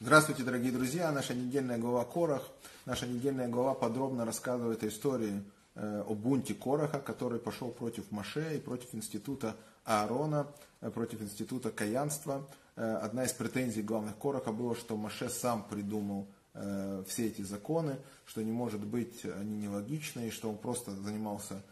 Здравствуйте, 0.00 0.44
дорогие 0.44 0.70
друзья! 0.70 1.10
Наша 1.10 1.34
недельная 1.34 1.76
глава 1.76 2.04
Корах. 2.04 2.48
Наша 2.86 3.08
недельная 3.08 3.48
глава 3.48 3.74
подробно 3.74 4.24
рассказывает 4.24 4.84
о 4.84 4.86
истории 4.86 5.42
э, 5.74 6.04
о 6.06 6.14
бунте 6.14 6.54
Кораха, 6.54 7.00
который 7.00 7.40
пошел 7.40 7.72
против 7.72 8.08
Маше 8.12 8.58
и 8.58 8.60
против 8.60 8.94
института 8.94 9.56
Аарона, 9.84 10.46
э, 10.80 10.92
против 10.92 11.20
института 11.20 11.72
каянства. 11.72 12.48
Э, 12.76 12.94
одна 13.02 13.24
из 13.24 13.32
претензий 13.32 13.82
главных 13.82 14.16
Кораха 14.16 14.52
была, 14.52 14.76
что 14.76 14.96
Маше 14.96 15.28
сам 15.28 15.64
придумал 15.64 16.28
все 17.06 17.26
эти 17.26 17.42
законы, 17.42 17.98
что 18.24 18.42
не 18.42 18.50
может 18.50 18.84
быть 18.84 19.24
они 19.24 19.58
нелогичны, 19.58 20.28
и 20.28 20.30
что 20.30 20.48
он 20.48 20.58
просто 20.58 20.90
занимался 20.92 21.62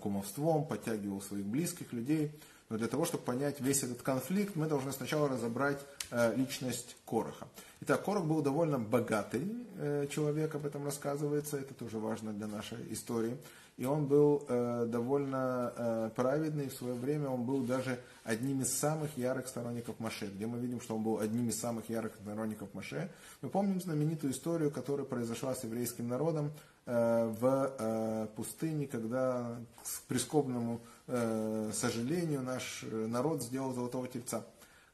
кумовством, 0.00 0.66
подтягивал 0.66 1.20
своих 1.20 1.46
близких 1.46 1.92
людей. 1.92 2.30
Но 2.70 2.78
для 2.78 2.88
того, 2.88 3.04
чтобы 3.04 3.24
понять 3.24 3.60
весь 3.60 3.82
этот 3.82 4.02
конфликт, 4.02 4.56
мы 4.56 4.66
должны 4.66 4.90
сначала 4.92 5.28
разобрать 5.28 5.78
э, 6.10 6.34
личность 6.34 6.96
Короха. 7.04 7.46
Итак, 7.82 8.02
Корох 8.02 8.24
был 8.24 8.40
довольно 8.40 8.78
богатый 8.78 9.52
э, 9.76 10.06
человек, 10.10 10.54
об 10.54 10.64
этом 10.64 10.84
рассказывается, 10.84 11.58
это 11.58 11.74
тоже 11.74 11.98
важно 11.98 12.32
для 12.32 12.46
нашей 12.46 12.78
истории. 12.92 13.36
И 13.76 13.84
он 13.84 14.06
был 14.06 14.44
э, 14.48 14.86
довольно 14.88 16.10
праведный, 16.14 16.68
в 16.68 16.74
свое 16.74 16.94
время 16.94 17.28
он 17.28 17.42
был 17.42 17.64
даже 17.64 18.00
одним 18.22 18.62
из 18.62 18.72
самых 18.72 19.18
ярых 19.18 19.48
сторонников 19.48 19.98
Маше, 19.98 20.26
где 20.26 20.46
мы 20.46 20.58
видим, 20.58 20.80
что 20.80 20.96
он 20.96 21.02
был 21.02 21.18
одним 21.18 21.48
из 21.48 21.60
самых 21.60 21.90
ярых 21.90 22.14
сторонников 22.14 22.72
Маше. 22.72 23.10
Мы 23.42 23.50
помним 23.50 23.80
знаменитую 23.80 24.32
историю, 24.32 24.70
которая 24.70 25.04
произошла 25.04 25.54
с 25.54 25.64
еврейским 25.64 26.08
народом 26.08 26.52
в 26.86 28.28
пустыне, 28.36 28.86
когда 28.86 29.56
к 29.82 30.02
прискорбному 30.06 30.80
э, 31.06 31.70
сожалению 31.72 32.42
наш 32.42 32.84
народ 32.90 33.42
сделал 33.42 33.72
золотого 33.72 34.08
тельца 34.08 34.44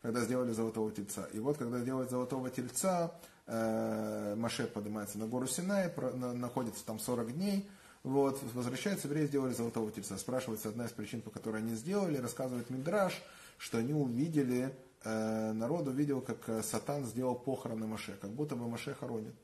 когда 0.03 0.21
сделали 0.23 0.53
золотого 0.53 0.91
тельца. 0.91 1.29
И 1.33 1.39
вот, 1.39 1.59
когда 1.59 1.81
делают 1.81 2.11
золотого 2.11 2.51
тельца, 2.51 3.13
э, 3.47 4.35
Маше 4.37 4.67
поднимается 4.67 5.19
на 5.19 5.27
гору 5.27 5.47
Синай, 5.47 5.93
находится 6.15 6.85
там 6.85 6.99
40 6.99 7.35
дней, 7.35 7.69
вот, 8.03 8.43
возвращаются, 8.55 9.09
евреи 9.09 9.27
сделали 9.27 9.53
золотого 9.53 9.91
тельца. 9.91 10.17
Спрашивается 10.17 10.71
одна 10.71 10.87
из 10.87 10.93
причин, 10.93 11.21
по 11.21 11.31
которой 11.31 11.59
они 11.59 11.75
сделали, 11.75 12.17
рассказывает 12.17 12.71
Мидраш, 12.71 13.23
что 13.59 13.79
они 13.79 13.93
увидели, 13.93 14.75
э, 15.05 15.53
народ 15.53 15.87
увидел, 15.87 16.23
как 16.23 16.49
э, 16.49 16.63
Сатан 16.63 17.05
сделал 17.05 17.35
похороны 17.35 17.87
Маше, 17.87 18.17
как 18.21 18.31
будто 18.31 18.57
бы 18.57 18.69
Маше 18.69 18.95
хоронит. 18.95 19.35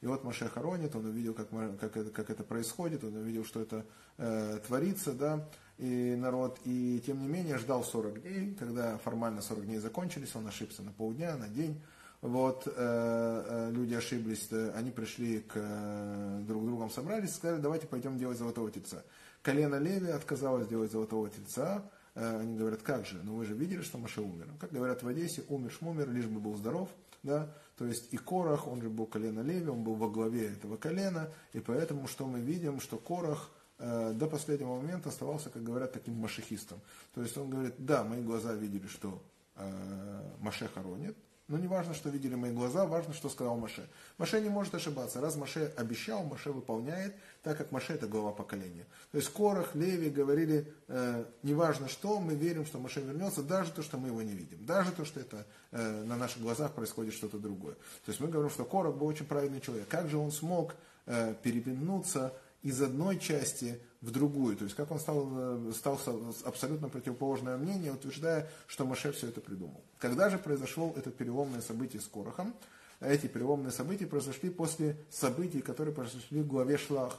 И 0.00 0.06
вот 0.06 0.24
Маше 0.24 0.48
хоронит, 0.48 0.96
он 0.96 1.04
увидел, 1.04 1.34
как, 1.34 1.50
как, 1.78 1.96
это, 1.96 2.10
как 2.10 2.30
это 2.30 2.42
происходит, 2.42 3.04
он 3.04 3.14
увидел, 3.14 3.44
что 3.44 3.60
это 3.60 3.84
э, 4.18 4.58
творится, 4.66 5.12
да, 5.12 5.46
и 5.80 6.14
народ, 6.14 6.58
и 6.64 7.02
тем 7.06 7.20
не 7.22 7.28
менее 7.28 7.56
ждал 7.56 7.82
40 7.82 8.22
дней, 8.22 8.54
когда 8.58 8.98
формально 8.98 9.40
40 9.40 9.64
дней 9.64 9.78
закончились, 9.78 10.34
он 10.36 10.46
ошибся 10.46 10.82
на 10.82 10.92
полдня, 10.92 11.36
на 11.36 11.48
день, 11.48 11.80
вот, 12.20 12.66
э, 12.66 12.72
э, 12.76 13.70
люди 13.72 13.94
ошиблись, 13.94 14.48
э, 14.50 14.72
они 14.76 14.90
пришли 14.90 15.40
к 15.40 15.52
э, 15.54 16.40
друг 16.46 16.66
другом, 16.66 16.90
собрались, 16.90 17.34
сказали, 17.34 17.62
давайте 17.62 17.86
пойдем 17.86 18.18
делать 18.18 18.36
золотого 18.36 18.70
тельца. 18.70 19.02
Колено 19.40 19.76
Леви 19.76 20.10
отказалось 20.10 20.68
делать 20.68 20.92
золотого 20.92 21.30
тельца, 21.30 21.90
э, 22.14 22.40
они 22.40 22.58
говорят, 22.58 22.82
как 22.82 23.06
же, 23.06 23.18
ну 23.22 23.36
вы 23.36 23.46
же 23.46 23.54
видели, 23.54 23.80
что 23.80 23.96
Маше 23.96 24.20
умер. 24.20 24.48
Как 24.60 24.70
говорят 24.72 25.02
в 25.02 25.08
Одессе, 25.08 25.44
умер 25.48 25.72
шмумер, 25.72 26.10
лишь 26.10 26.26
бы 26.26 26.40
был 26.40 26.56
здоров, 26.56 26.90
да, 27.22 27.54
то 27.78 27.86
есть 27.86 28.12
и 28.12 28.18
Корах, 28.18 28.68
он 28.68 28.82
же 28.82 28.90
был 28.90 29.06
колено 29.06 29.40
Леви, 29.40 29.68
он 29.68 29.82
был 29.82 29.94
во 29.94 30.10
главе 30.10 30.48
этого 30.48 30.76
колена, 30.76 31.30
и 31.54 31.60
поэтому 31.60 32.06
что 32.06 32.26
мы 32.26 32.40
видим, 32.40 32.80
что 32.80 32.98
Корах, 32.98 33.50
до 33.80 34.26
последнего 34.26 34.76
момента 34.76 35.08
оставался, 35.08 35.48
как 35.50 35.62
говорят, 35.62 35.92
таким 35.92 36.14
машехистом. 36.14 36.80
То 37.14 37.22
есть 37.22 37.36
он 37.36 37.48
говорит, 37.50 37.74
да, 37.78 38.04
мои 38.04 38.22
глаза 38.22 38.52
видели, 38.52 38.86
что 38.86 39.22
э, 39.56 40.22
Маше 40.40 40.68
хоронит, 40.68 41.16
но 41.50 41.58
не 41.58 41.66
важно, 41.66 41.94
что 41.94 42.10
видели 42.10 42.36
мои 42.36 42.52
глаза, 42.52 42.86
важно, 42.86 43.12
что 43.12 43.28
сказал 43.28 43.56
Маше. 43.56 43.88
Маше 44.18 44.40
не 44.40 44.48
может 44.48 44.72
ошибаться. 44.72 45.20
Раз 45.20 45.34
Маше 45.34 45.72
обещал, 45.76 46.22
Маше 46.22 46.52
выполняет, 46.52 47.12
так 47.42 47.58
как 47.58 47.72
Маше 47.72 47.94
это 47.94 48.06
глава 48.06 48.30
поколения. 48.30 48.86
То 49.10 49.18
есть 49.18 49.32
Корах, 49.32 49.74
Леви 49.74 50.10
говорили, 50.10 50.72
э, 50.86 51.24
не 51.42 51.54
важно 51.54 51.88
что, 51.88 52.20
мы 52.20 52.36
верим, 52.36 52.64
что 52.64 52.78
Маше 52.78 53.00
вернется, 53.00 53.42
даже 53.42 53.72
то, 53.72 53.82
что 53.82 53.98
мы 53.98 54.08
его 54.08 54.22
не 54.22 54.32
видим. 54.32 54.64
Даже 54.64 54.92
то, 54.92 55.04
что 55.04 55.18
это 55.18 55.44
э, 55.72 56.04
на 56.04 56.16
наших 56.16 56.40
глазах 56.40 56.72
происходит 56.72 57.14
что-то 57.14 57.38
другое. 57.38 57.74
То 57.74 58.12
есть 58.12 58.20
мы 58.20 58.28
говорим, 58.28 58.50
что 58.50 58.64
Корах 58.64 58.94
был 58.94 59.08
очень 59.08 59.26
правильный 59.26 59.60
человек. 59.60 59.88
Как 59.88 60.08
же 60.08 60.18
он 60.18 60.30
смог 60.30 60.76
э, 61.06 61.34
перевернуться 61.42 62.32
из 62.62 62.80
одной 62.82 63.18
части 63.18 63.80
в 64.00 64.10
другую. 64.10 64.56
То 64.56 64.64
есть 64.64 64.76
как 64.76 64.90
он 64.90 65.00
стал, 65.00 65.28
э, 65.30 65.72
стал 65.74 66.00
абсолютно 66.44 66.88
противоположное 66.88 67.56
мнение, 67.56 67.92
утверждая, 67.92 68.48
что 68.66 68.84
Маше 68.84 69.12
все 69.12 69.28
это 69.28 69.40
придумал. 69.40 69.82
Когда 69.98 70.30
же 70.30 70.38
произошло 70.38 70.92
это 70.96 71.10
переломное 71.10 71.60
событие 71.60 72.00
с 72.00 72.06
Корохом? 72.06 72.54
Эти 73.00 73.26
переломные 73.26 73.72
события 73.72 74.06
произошли 74.06 74.50
после 74.50 74.96
событий, 75.10 75.62
которые 75.62 75.94
произошли 75.94 76.42
в 76.42 76.46
главе 76.46 76.76
Шлах. 76.76 77.18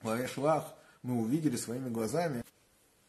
В 0.00 0.04
главе 0.04 0.26
Шлах 0.26 0.72
мы 1.02 1.20
увидели 1.20 1.56
своими 1.56 1.90
глазами, 1.90 2.42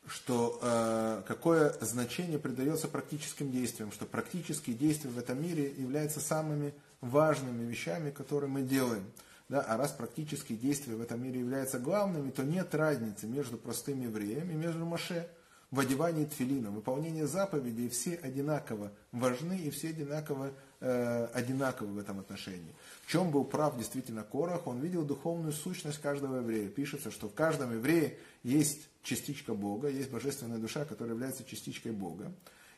что 0.07 0.59
э, 0.61 1.23
какое 1.25 1.73
значение 1.81 2.37
придается 2.37 2.87
практическим 2.87 3.51
действиям, 3.51 3.91
что 3.91 4.05
практические 4.05 4.75
действия 4.75 5.09
в 5.09 5.17
этом 5.17 5.41
мире 5.41 5.73
являются 5.77 6.19
самыми 6.19 6.73
важными 7.01 7.65
вещами, 7.65 8.11
которые 8.11 8.49
мы 8.49 8.61
делаем. 8.61 9.05
Да, 9.47 9.61
а 9.61 9.77
раз 9.77 9.91
практические 9.91 10.57
действия 10.57 10.95
в 10.95 11.01
этом 11.01 11.21
мире 11.23 11.39
являются 11.39 11.79
главными, 11.79 12.31
то 12.31 12.43
нет 12.43 12.73
разницы 12.73 13.27
между 13.27 13.57
простым 13.57 14.01
евреем 14.01 14.49
и 14.49 14.53
между 14.55 14.85
Маше. 14.85 15.27
В 15.71 15.79
одевании 15.79 16.25
тфилина, 16.25 16.71
выполнении 16.71 17.23
заповедей 17.23 17.89
все 17.89 18.15
одинаково 18.15 18.91
важны 19.11 19.57
и 19.57 19.69
все 19.71 19.89
одинаково, 19.89 20.51
э, 20.79 21.27
одинаковы 21.33 21.93
в 21.93 21.97
этом 21.97 22.19
отношении. 22.19 22.73
В 23.05 23.11
чем 23.11 23.29
был 23.29 23.43
прав 23.43 23.77
действительно 23.77 24.23
Корах? 24.23 24.67
Он 24.67 24.79
видел 24.79 25.03
духовную 25.03 25.51
сущность 25.51 25.99
каждого 25.99 26.37
еврея. 26.37 26.69
Пишется, 26.69 27.11
что 27.11 27.27
в 27.27 27.33
каждом 27.33 27.73
еврее 27.73 28.17
есть 28.43 28.87
частичка 29.03 29.53
Бога, 29.53 29.89
есть 29.89 30.11
божественная 30.11 30.59
душа, 30.59 30.85
которая 30.85 31.13
является 31.13 31.43
частичкой 31.43 31.91
Бога. 31.91 32.31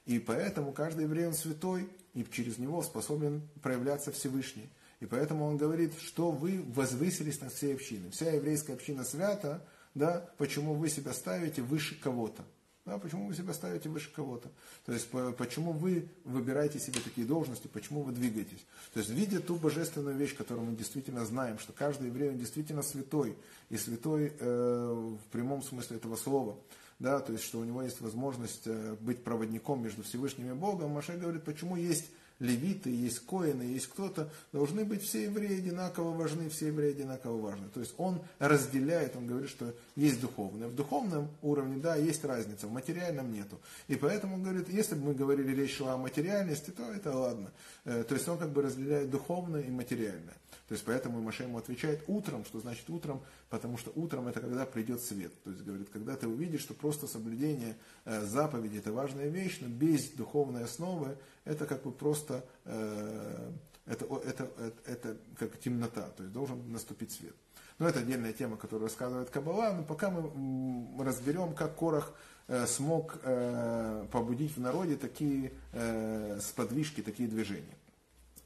И 0.05 0.19
поэтому 0.19 0.71
каждый 0.71 1.03
еврей 1.03 1.27
он 1.27 1.33
святой, 1.33 1.89
и 2.13 2.25
через 2.31 2.57
него 2.57 2.81
способен 2.81 3.41
проявляться 3.61 4.11
Всевышний. 4.11 4.69
И 4.99 5.05
поэтому 5.05 5.45
он 5.45 5.57
говорит, 5.57 5.93
что 5.99 6.31
вы 6.31 6.63
возвысились 6.73 7.39
над 7.41 7.53
всей 7.53 7.75
общиной. 7.75 8.09
Вся 8.11 8.31
еврейская 8.31 8.73
община 8.73 9.03
свята, 9.03 9.63
да, 9.93 10.29
почему 10.37 10.73
вы 10.73 10.89
себя 10.89 11.13
ставите 11.13 11.61
выше 11.61 11.99
кого-то. 11.99 12.43
Да, 12.87 12.97
почему 12.99 13.27
вы 13.27 13.35
себя 13.35 13.53
ставите 13.53 13.89
выше 13.89 14.09
кого-то? 14.13 14.49
То 14.85 14.93
есть, 14.93 15.09
почему 15.37 15.73
вы 15.73 16.07
выбираете 16.23 16.79
себе 16.79 17.01
такие 17.01 17.27
должности, 17.27 17.67
почему 17.67 18.01
вы 18.01 18.13
двигаетесь? 18.13 18.65
То 18.93 19.01
есть, 19.01 19.09
видя 19.09 19.41
ту 19.41 19.57
божественную 19.57 20.15
вещь, 20.15 20.33
которую 20.37 20.67
мы 20.67 20.75
действительно 20.77 21.25
знаем, 21.25 21.59
что 21.59 21.73
каждый 21.73 22.07
еврей 22.07 22.29
он 22.29 22.37
действительно 22.37 22.81
святой, 22.81 23.35
и 23.69 23.75
святой 23.75 24.31
э, 24.39 25.17
в 25.21 25.31
прямом 25.31 25.63
смысле 25.63 25.97
этого 25.97 26.15
слова, 26.15 26.55
да, 26.99 27.19
то 27.19 27.33
есть, 27.33 27.43
что 27.43 27.59
у 27.59 27.65
него 27.65 27.83
есть 27.83 27.99
возможность 27.99 28.65
э, 28.65 28.95
быть 29.01 29.21
проводником 29.21 29.83
между 29.83 30.03
Всевышним 30.03 30.51
и 30.51 30.53
Богом, 30.53 30.91
Маше 30.91 31.17
говорит, 31.17 31.43
почему 31.43 31.75
есть 31.75 32.05
левиты, 32.39 32.89
есть 32.89 33.19
коины, 33.19 33.63
есть 33.63 33.87
кто-то, 33.87 34.29
должны 34.51 34.85
быть 34.85 35.03
все 35.03 35.23
евреи 35.23 35.59
одинаково 35.59 36.15
важны, 36.15 36.49
все 36.49 36.67
евреи 36.67 36.91
одинаково 36.91 37.39
важны. 37.39 37.67
То 37.73 37.79
есть 37.79 37.93
он 37.97 38.21
разделяет, 38.39 39.15
он 39.15 39.27
говорит, 39.27 39.49
что 39.49 39.73
есть 39.95 40.21
духовное. 40.21 40.67
В 40.67 40.75
духовном 40.75 41.29
уровне, 41.41 41.77
да, 41.77 41.95
есть 41.95 42.23
разница, 42.23 42.67
в 42.67 42.71
материальном 42.71 43.31
нету. 43.31 43.59
И 43.87 43.95
поэтому 43.95 44.35
он 44.35 44.43
говорит, 44.43 44.69
если 44.69 44.95
бы 44.95 45.07
мы 45.07 45.13
говорили 45.15 45.55
речь 45.55 45.77
шла 45.77 45.93
о 45.93 45.97
материальности, 45.97 46.71
то 46.71 46.83
это 46.83 47.11
ладно. 47.17 47.51
Э, 47.85 48.03
то 48.07 48.15
есть 48.15 48.27
он 48.27 48.37
как 48.37 48.49
бы 48.49 48.61
разделяет 48.61 49.09
духовное 49.09 49.61
и 49.61 49.69
материальное. 49.69 50.35
То 50.67 50.73
есть 50.73 50.83
поэтому 50.83 51.21
Маша 51.21 51.43
ему 51.43 51.57
отвечает 51.57 52.03
утром, 52.07 52.43
что 52.43 52.59
значит 52.59 52.89
утром, 52.89 53.21
потому 53.49 53.77
что 53.77 53.91
утром 53.95 54.27
это 54.27 54.41
когда 54.41 54.65
придет 54.65 55.01
свет. 55.01 55.31
То 55.43 55.51
есть 55.51 55.63
говорит, 55.63 55.87
когда 55.89 56.17
ты 56.17 56.27
увидишь, 56.27 56.61
что 56.61 56.73
просто 56.73 57.07
соблюдение 57.07 57.77
э, 58.03 58.25
заповеди 58.25 58.77
это 58.77 58.91
важная 58.91 59.29
вещь, 59.29 59.59
но 59.61 59.67
без 59.69 60.09
духовной 60.09 60.65
основы 60.65 61.17
это 61.47 61.65
как 61.65 61.83
бы 61.83 61.91
просто 61.91 62.43
э, 62.65 63.51
это, 63.85 64.05
это, 64.25 64.49
это, 64.57 64.73
это 64.85 65.17
как 65.39 65.59
темнота, 65.59 66.09
то 66.15 66.23
есть 66.23 66.33
должен 66.33 66.71
наступить 66.71 67.11
свет. 67.11 67.35
Но 67.79 67.87
это 67.87 67.99
отдельная 67.99 68.33
тема, 68.33 68.57
которую 68.57 68.87
рассказывает 68.87 69.29
Кабала, 69.29 69.71
но 69.73 69.83
пока 69.83 70.09
мы 70.09 71.03
разберем, 71.03 71.53
как 71.53 71.75
Корах 71.75 72.13
э, 72.47 72.65
смог 72.65 73.17
э, 73.23 74.05
побудить 74.11 74.57
в 74.57 74.59
народе 74.59 74.95
такие 74.95 75.53
э, 75.73 76.39
сподвижки, 76.41 77.01
такие 77.01 77.29
движения. 77.29 77.77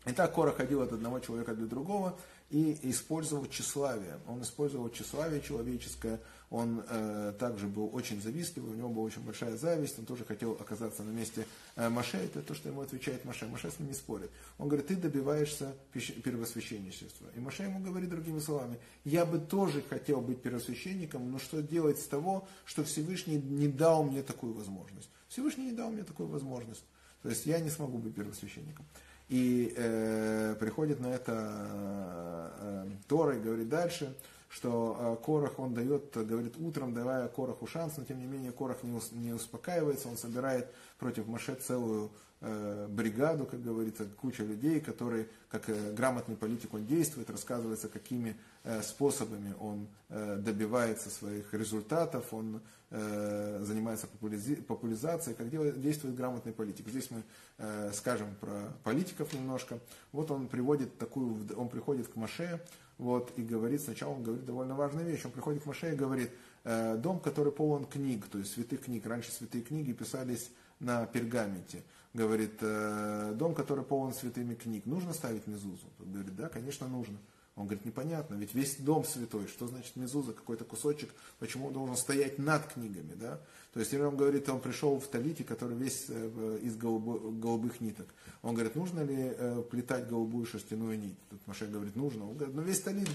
Итак, 0.06 0.34
Кора 0.34 0.52
ходил 0.52 0.82
от 0.82 0.92
одного 0.92 1.20
человека 1.20 1.54
для 1.54 1.68
другого 1.68 2.18
и 2.50 2.78
использовал 2.90 3.46
тщеславие. 3.46 4.20
Он 4.28 4.42
использовал 4.42 4.90
тщеславие 4.90 5.42
человеческое, 5.42 6.20
он 6.52 6.84
э, 6.86 7.34
также 7.40 7.68
был 7.68 7.90
очень 7.94 8.22
завистливый, 8.22 8.72
у 8.72 8.76
него 8.76 8.90
была 8.90 9.06
очень 9.06 9.24
большая 9.24 9.56
зависть, 9.56 9.98
он 9.98 10.06
тоже 10.06 10.26
хотел 10.26 10.52
оказаться 10.52 11.02
на 11.02 11.10
месте 11.10 11.48
э, 11.78 11.88
Маше, 11.88 12.18
это 12.18 12.42
то, 12.42 12.54
что 12.54 12.68
ему 12.68 12.82
отвечает 12.82 13.24
Маше. 13.24 13.48
Маше 13.48 13.72
с 13.72 13.80
ним 13.80 13.88
не 13.88 13.94
спорит. 13.94 14.30
Он 14.58 14.68
говорит, 14.68 14.88
ты 14.88 14.98
добиваешься 14.98 15.74
первосвященничества. 15.94 17.28
И 17.38 17.40
Маше 17.40 17.64
ему 17.64 17.80
говорит 17.80 18.10
другими 18.10 18.40
словами, 18.40 18.78
я 19.06 19.26
бы 19.26 19.40
тоже 19.40 19.82
хотел 19.82 20.20
быть 20.20 20.42
первосвященником, 20.42 21.32
но 21.32 21.40
что 21.40 21.62
делать 21.62 22.00
с 22.00 22.06
того, 22.06 22.46
что 22.66 22.84
Всевышний 22.84 23.38
не 23.38 23.70
дал 23.70 24.04
мне 24.04 24.22
такую 24.22 24.54
возможность? 24.54 25.10
Всевышний 25.30 25.68
не 25.68 25.72
дал 25.72 25.90
мне 25.90 26.04
такую 26.04 26.28
возможность. 26.28 26.84
То 27.24 27.30
есть 27.30 27.46
я 27.46 27.60
не 27.60 27.70
смогу 27.70 27.98
быть 27.98 28.14
первосвященником. 28.14 28.86
И 29.30 29.74
э, 29.78 30.58
приходит 30.60 31.00
на 31.00 31.08
это 31.08 32.52
э, 32.60 32.90
Тора 33.08 33.38
и 33.38 33.40
говорит 33.40 33.70
дальше, 33.70 34.14
что 34.52 34.98
э, 35.00 35.26
Корах, 35.26 35.60
он 35.60 35.74
дает, 35.74 36.12
говорит 36.14 36.56
утром, 36.58 36.94
давая 36.94 37.28
Кораху 37.30 37.68
шанс, 37.68 37.94
но 37.98 38.04
тем 38.04 38.20
не 38.20 38.26
менее 38.26 38.52
Корах 38.52 38.84
не, 38.84 39.00
не 39.14 39.32
успокаивается, 39.32 40.10
он 40.10 40.18
собирает 40.18 40.68
против 41.00 41.26
Маше 41.28 41.56
целую 41.56 42.12
э, 42.42 42.88
бригаду, 42.90 43.46
как 43.46 43.64
говорится, 43.64 44.06
куча 44.20 44.44
людей, 44.44 44.82
которые, 44.82 45.30
как 45.50 45.70
э, 45.70 45.94
грамотный 45.94 46.36
политик, 46.36 46.74
он 46.74 46.86
действует, 46.86 47.30
рассказывается, 47.30 47.88
какими 47.88 48.36
э, 48.64 48.82
способами 48.82 49.56
он 49.62 49.88
э, 50.10 50.36
добивается 50.36 51.10
своих 51.10 51.54
результатов, 51.54 52.34
он 52.34 52.62
э, 52.90 53.64
занимается 53.64 54.08
популязи- 54.08 54.62
популяризацией, 54.62 55.36
как 55.38 55.50
делает, 55.50 55.82
действует 55.82 56.16
грамотный 56.16 56.52
политик. 56.52 56.90
Здесь 56.90 57.10
мы 57.10 57.24
э, 57.58 57.92
скажем 57.94 58.36
про 58.42 58.74
политиков 58.84 59.32
немножко. 59.34 59.80
Вот 60.12 60.30
он 60.30 60.50
приводит 60.50 60.98
такую, 60.98 61.38
он 61.56 61.70
приходит 61.70 62.10
к 62.10 62.18
Маше, 62.18 62.60
вот, 63.02 63.34
и 63.36 63.42
говорит, 63.42 63.82
сначала 63.82 64.14
он 64.14 64.22
говорит 64.22 64.46
довольно 64.46 64.76
важную 64.76 65.08
вещь, 65.08 65.26
он 65.26 65.32
приходит 65.32 65.64
к 65.64 65.66
Маше 65.66 65.92
и 65.92 65.96
говорит, 65.96 66.30
э, 66.64 66.98
дом, 66.98 67.20
который 67.20 67.52
полон 67.52 67.86
книг, 67.86 68.28
то 68.28 68.38
есть 68.38 68.54
святых 68.54 68.82
книг, 68.82 69.08
раньше 69.08 69.32
святые 69.32 69.64
книги 69.64 69.92
писались 69.92 70.52
на 70.80 71.08
пергаменте, 71.08 71.82
говорит, 72.14 72.60
э, 72.62 73.34
дом, 73.36 73.56
который 73.56 73.84
полон 73.84 74.14
святыми 74.14 74.54
книг, 74.54 74.86
нужно 74.86 75.14
ставить 75.14 75.48
мезузу? 75.48 75.88
Он 76.00 76.12
говорит, 76.12 76.36
да, 76.36 76.48
конечно, 76.48 76.88
нужно. 76.88 77.18
Он 77.56 77.66
говорит, 77.66 77.86
непонятно, 77.86 78.36
ведь 78.36 78.54
весь 78.54 78.78
дом 78.78 79.04
святой, 79.04 79.48
что 79.48 79.68
значит 79.68 79.96
мезуза, 79.98 80.32
какой-то 80.32 80.64
кусочек, 80.64 81.10
почему 81.38 81.68
он 81.68 81.74
должен 81.74 81.98
стоять 81.98 82.40
над 82.40 82.66
книгами, 82.66 83.14
да? 83.14 83.42
То 83.74 83.80
есть, 83.80 83.94
он 83.94 84.18
говорит, 84.18 84.50
он 84.50 84.60
пришел 84.60 85.00
в 85.00 85.08
талите, 85.08 85.44
который 85.44 85.78
весь 85.78 86.06
э, 86.10 86.60
из 86.62 86.76
голубых 86.76 87.80
ниток. 87.80 88.08
Он 88.42 88.54
говорит, 88.54 88.76
нужно 88.76 89.02
ли 89.02 89.16
э, 89.16 89.64
плетать 89.70 90.10
голубую 90.10 90.46
шерстяную 90.46 91.00
нить? 91.00 91.18
Тут 91.30 91.46
Маше 91.48 91.68
говорит, 91.68 91.96
нужно. 91.96 92.30
Он 92.30 92.36
говорит, 92.36 92.56
ну 92.56 92.62
весь 92.62 92.82
талит, 92.82 93.10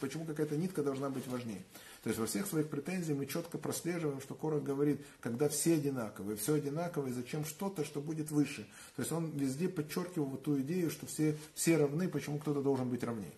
почему 0.00 0.24
какая-то 0.24 0.56
нитка 0.56 0.82
должна 0.82 1.10
быть 1.10 1.26
важнее? 1.26 1.62
То 2.02 2.08
есть 2.08 2.18
во 2.18 2.26
всех 2.26 2.46
своих 2.46 2.68
претензиях 2.68 3.18
мы 3.18 3.26
четко 3.26 3.58
прослеживаем, 3.58 4.22
что 4.22 4.34
Корах 4.34 4.62
говорит, 4.62 5.04
когда 5.20 5.50
все 5.50 5.74
одинаковые, 5.74 6.36
все 6.36 6.54
одинаковые, 6.54 7.12
зачем 7.12 7.44
что-то, 7.44 7.84
что 7.84 8.00
будет 8.00 8.30
выше. 8.30 8.66
То 8.96 9.02
есть 9.02 9.12
он 9.12 9.30
везде 9.32 9.68
подчеркивал 9.68 10.36
ту 10.38 10.58
идею, 10.60 10.90
что 10.90 11.06
все, 11.06 11.36
все 11.54 11.76
равны, 11.76 12.08
почему 12.08 12.38
кто-то 12.38 12.62
должен 12.62 12.88
быть 12.88 13.04
равнее. 13.04 13.32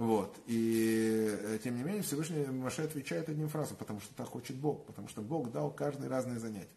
Вот. 0.00 0.34
И 0.46 1.28
э, 1.28 1.58
тем 1.62 1.76
не 1.76 1.82
менее 1.82 2.00
Всевышний 2.00 2.46
Маше 2.46 2.80
отвечает 2.80 3.28
одним 3.28 3.50
фразом, 3.50 3.76
потому 3.76 4.00
что 4.00 4.14
так 4.14 4.28
хочет 4.28 4.56
Бог, 4.56 4.86
потому 4.86 5.08
что 5.08 5.20
Бог 5.20 5.52
дал 5.52 5.70
каждый 5.70 6.08
разные 6.08 6.38
занятия, 6.38 6.70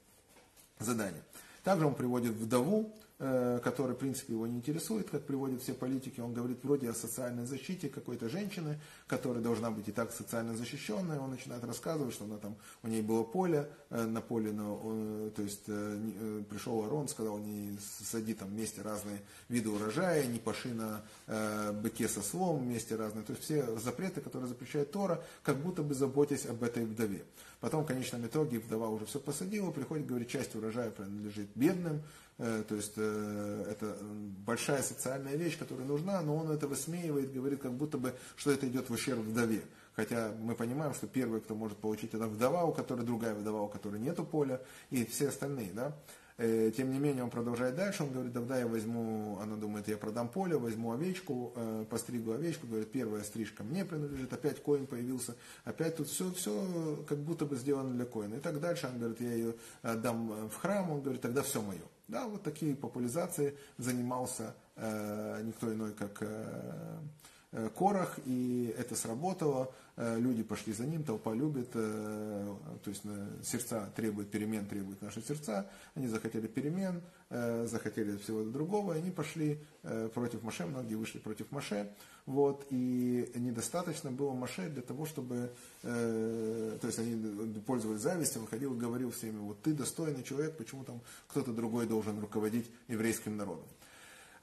задания. 0.78 1.24
Также 1.64 1.86
он 1.86 1.96
приводит 1.96 2.34
вдову, 2.34 2.94
который, 3.18 3.96
в 3.96 4.00
принципе, 4.00 4.34
его 4.34 4.48
не 4.48 4.58
интересует, 4.58 5.10
как 5.10 5.26
приводят 5.26 5.62
все 5.62 5.74
политики. 5.74 6.20
Он 6.20 6.34
говорит 6.34 6.64
вроде 6.64 6.90
о 6.90 6.94
социальной 6.94 7.46
защите 7.46 7.88
какой-то 7.88 8.28
женщины, 8.28 8.80
которая 9.08 9.42
должна 9.42 9.72
быть 9.72 9.88
и 9.88 9.92
так 9.92 10.12
социально 10.12 10.56
защищенная. 10.56 11.20
Он 11.20 11.30
начинает 11.30 11.64
рассказывать, 11.64 12.14
что 12.14 12.26
она 12.26 12.38
там, 12.38 12.58
у 12.82 12.88
ней 12.88 13.02
было 13.02 13.24
поле, 13.24 13.70
э, 13.90 14.04
на 14.06 14.20
поле, 14.22 14.52
на, 14.52 15.32
то 15.32 15.42
есть 15.42 15.64
э, 15.68 16.44
пришел 16.50 16.84
Арон, 16.84 17.08
сказал, 17.08 17.38
не 17.38 17.78
сади 18.04 18.34
там 18.34 18.50
вместе 18.50 18.82
разные 18.82 19.22
виды 19.48 19.70
урожая, 19.70 20.26
не 20.26 20.40
паши 20.40 20.74
на 20.74 21.04
быке 21.74 22.08
со 22.08 22.22
слом 22.22 22.60
вместе 22.60 22.96
разные. 22.96 23.24
То 23.24 23.34
есть 23.34 23.44
все 23.44 23.78
запреты, 23.78 24.22
которые 24.22 24.50
запрещает 24.50 24.92
Тора, 24.92 25.24
как 25.44 25.58
будто 25.58 25.84
бы 25.84 25.94
заботясь 25.94 26.46
об 26.46 26.64
этой 26.64 26.86
вдове. 26.86 27.24
Потом 27.60 27.84
в 27.84 27.88
конечном 27.88 28.26
итоге 28.26 28.60
вдова 28.60 28.90
уже 28.90 29.06
все 29.06 29.20
посадила, 29.20 29.72
приходит, 29.72 30.06
говорит, 30.06 30.28
часть 30.28 30.54
урожая 30.56 30.92
принадлежит 30.92 31.48
бедным, 31.56 32.02
Э, 32.02 32.23
то 32.38 32.76
есть 32.76 32.94
э, 32.98 33.66
это 33.70 33.96
большая 34.46 34.82
социальная 34.82 35.36
вещь, 35.36 35.58
которая 35.58 35.86
нужна, 35.86 36.22
но 36.22 36.36
он 36.36 36.50
это 36.50 36.68
высмеивает, 36.68 37.32
говорит, 37.32 37.62
как 37.62 37.74
будто 37.74 37.98
бы, 37.98 38.14
что 38.36 38.52
это 38.52 38.68
идет 38.68 38.90
в 38.90 38.94
ущерб 38.94 39.20
вдове. 39.20 39.62
Хотя 39.96 40.32
мы 40.40 40.56
понимаем, 40.56 40.96
что 40.96 41.06
первый, 41.06 41.42
кто 41.42 41.54
может 41.54 41.78
получить, 41.78 42.16
это 42.16 42.28
вдова, 42.28 42.64
у 42.64 42.74
которой 42.74 43.06
другая 43.06 43.36
вдова, 43.36 43.62
у 43.62 43.68
которой 43.68 44.00
нету 44.00 44.26
поля, 44.26 44.60
и 44.90 45.06
все 45.06 45.30
остальные. 45.30 45.72
Да? 45.74 45.96
Э, 46.38 46.72
тем 46.76 46.92
не 46.92 46.98
менее, 46.98 47.24
он 47.24 47.30
продолжает 47.30 47.76
дальше, 47.76 48.02
он 48.02 48.12
говорит, 48.12 48.34
тогда 48.34 48.58
я 48.58 48.66
возьму, 48.66 49.38
она 49.40 49.56
думает, 49.56 49.88
я 49.88 49.98
продам 49.98 50.28
поле, 50.28 50.58
возьму 50.58 50.92
овечку, 50.92 51.54
постригу 51.92 52.32
овечку, 52.32 52.66
говорит, 52.66 52.92
первая 52.92 53.22
стрижка 53.22 53.64
мне 53.64 53.86
принадлежит, 53.86 54.34
опять 54.34 54.64
коин 54.64 54.88
появился, 54.88 55.36
опять 55.66 55.98
тут 55.98 56.08
все, 56.08 56.32
все 56.32 57.06
как 57.08 57.20
будто 57.20 57.46
бы 57.46 57.56
сделано 57.56 57.94
для 57.94 58.06
коина. 58.06 58.34
И 58.34 58.40
так 58.40 58.60
дальше, 58.60 58.90
он 58.92 58.98
говорит, 58.98 59.22
я 59.22 59.34
ее 59.34 59.54
дам 59.84 60.50
в 60.50 60.56
храм, 60.56 60.90
он 60.90 61.02
говорит, 61.04 61.22
тогда 61.22 61.44
все 61.44 61.62
мое. 61.62 61.84
Да, 62.14 62.28
вот 62.28 62.44
такие 62.44 62.76
популяризации 62.76 63.58
занимался 63.80 64.54
э, 64.76 65.42
никто 65.44 65.74
иной, 65.74 65.94
как 65.94 66.20
э, 66.22 67.00
э, 67.54 67.70
Корах, 67.76 68.20
и 68.26 68.72
это 68.78 68.96
сработало. 68.96 69.74
Э, 69.96 70.20
люди 70.20 70.44
пошли 70.44 70.74
за 70.74 70.86
ним, 70.86 71.04
толпа 71.04 71.34
любит, 71.34 71.70
э, 71.74 72.56
то 72.84 72.90
есть 72.92 73.02
сердца 73.44 73.90
требуют 73.96 74.30
перемен, 74.30 74.68
требуют 74.68 75.02
наши 75.02 75.24
сердца. 75.24 75.68
Они 75.96 76.08
захотели 76.08 76.46
перемен, 76.46 77.02
захотели 77.32 78.16
всего 78.18 78.44
другого, 78.44 78.94
и 78.94 79.00
они 79.00 79.10
пошли 79.10 79.60
против 80.14 80.44
Маше, 80.44 80.68
многие 80.68 80.94
вышли 80.94 81.18
против 81.18 81.50
Маше. 81.50 81.92
Вот, 82.26 82.66
и 82.70 83.30
недостаточно 83.36 84.10
было 84.10 84.32
Маше 84.34 84.70
для 84.70 84.82
того, 84.82 85.06
чтобы, 85.06 85.52
то 85.82 86.80
есть 86.82 86.98
они 86.98 87.54
пользовались 87.66 88.00
завистью, 88.00 88.42
выходил 88.42 88.74
и 88.74 88.80
говорил 88.80 89.12
всеми, 89.12 89.40
вот 89.40 89.62
ты 89.62 89.74
достойный 89.74 90.24
человек, 90.24 90.56
почему 90.56 90.86
там 90.86 91.02
кто-то 91.28 91.52
другой 91.52 91.86
должен 91.86 92.18
руководить 92.22 92.72
еврейским 92.88 93.36
народом. 93.36 93.68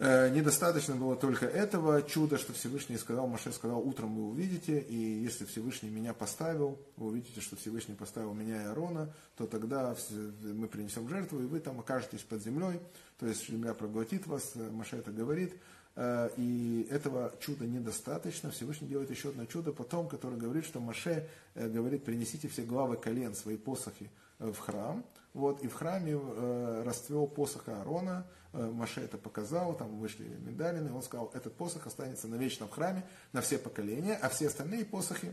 Э, 0.03 0.31
недостаточно 0.31 0.97
было 0.97 1.15
только 1.15 1.45
этого 1.45 2.03
чуда, 2.03 2.39
что 2.39 2.55
Всевышний 2.55 2.97
сказал, 2.97 3.27
Маше 3.27 3.53
сказал, 3.53 3.87
утром 3.87 4.17
вы 4.17 4.29
увидите, 4.31 4.81
и 4.81 4.95
если 4.97 5.45
Всевышний 5.45 5.91
меня 5.91 6.15
поставил, 6.15 6.79
вы 6.97 7.09
увидите, 7.09 7.43
что 7.43 7.55
Всевышний 7.57 7.95
поставил 7.95 8.33
меня 8.33 8.63
и 8.63 8.67
Арона, 8.67 9.13
то 9.37 9.47
тогда 9.47 9.95
мы 10.41 10.69
принесем 10.69 11.07
жертву, 11.07 11.41
и 11.41 11.45
вы 11.45 11.61
там 11.61 11.81
окажетесь 11.81 12.23
под 12.23 12.43
землей, 12.43 12.81
то 13.19 13.27
есть 13.27 13.47
земля 13.47 13.75
проглотит 13.75 14.27
вас, 14.27 14.53
э, 14.55 14.71
Маше 14.71 14.97
это 14.97 15.11
говорит, 15.11 15.53
э, 15.53 15.59
и 15.97 16.87
этого 16.91 17.33
чуда 17.41 17.67
недостаточно. 17.67 18.51
Всевышний 18.51 18.89
делает 18.89 19.11
еще 19.11 19.31
одно 19.31 19.45
чудо 19.45 19.73
потом, 19.73 20.09
которое 20.09 20.37
говорит, 20.37 20.65
что 20.65 20.81
Маше 20.81 21.29
говорит, 21.55 22.05
принесите 22.05 22.49
все 22.49 22.63
главы 22.63 22.97
колен, 22.97 23.35
свои 23.35 23.57
посохи 23.57 24.11
в 24.39 24.57
храм. 24.57 25.05
Вот, 25.33 25.63
и 25.63 25.69
в 25.69 25.75
храме 25.75 26.19
э, 26.21 26.83
расцвел 26.85 27.29
посох 27.29 27.69
Аарона, 27.69 28.27
э, 28.53 28.69
Маше 28.69 29.01
это 29.01 29.17
показал, 29.17 29.77
там 29.77 29.97
вышли 29.99 30.25
медалины, 30.25 30.93
он 30.93 31.03
сказал, 31.03 31.31
этот 31.35 31.55
посох 31.55 31.87
останется 31.87 32.27
навечно 32.27 32.67
в 32.67 32.71
храме 32.71 33.07
на 33.33 33.41
все 33.41 33.59
поколения, 33.59 34.19
а 34.21 34.29
все 34.29 34.49
остальные 34.49 34.85
посохи 34.85 35.33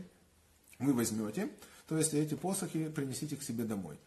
вы 0.78 0.92
возьмете, 0.92 1.48
то 1.88 1.98
есть 1.98 2.14
эти 2.14 2.34
посохи 2.34 2.88
принесите 2.90 3.34
к 3.34 3.42
себе 3.42 3.64
домой. 3.64 3.98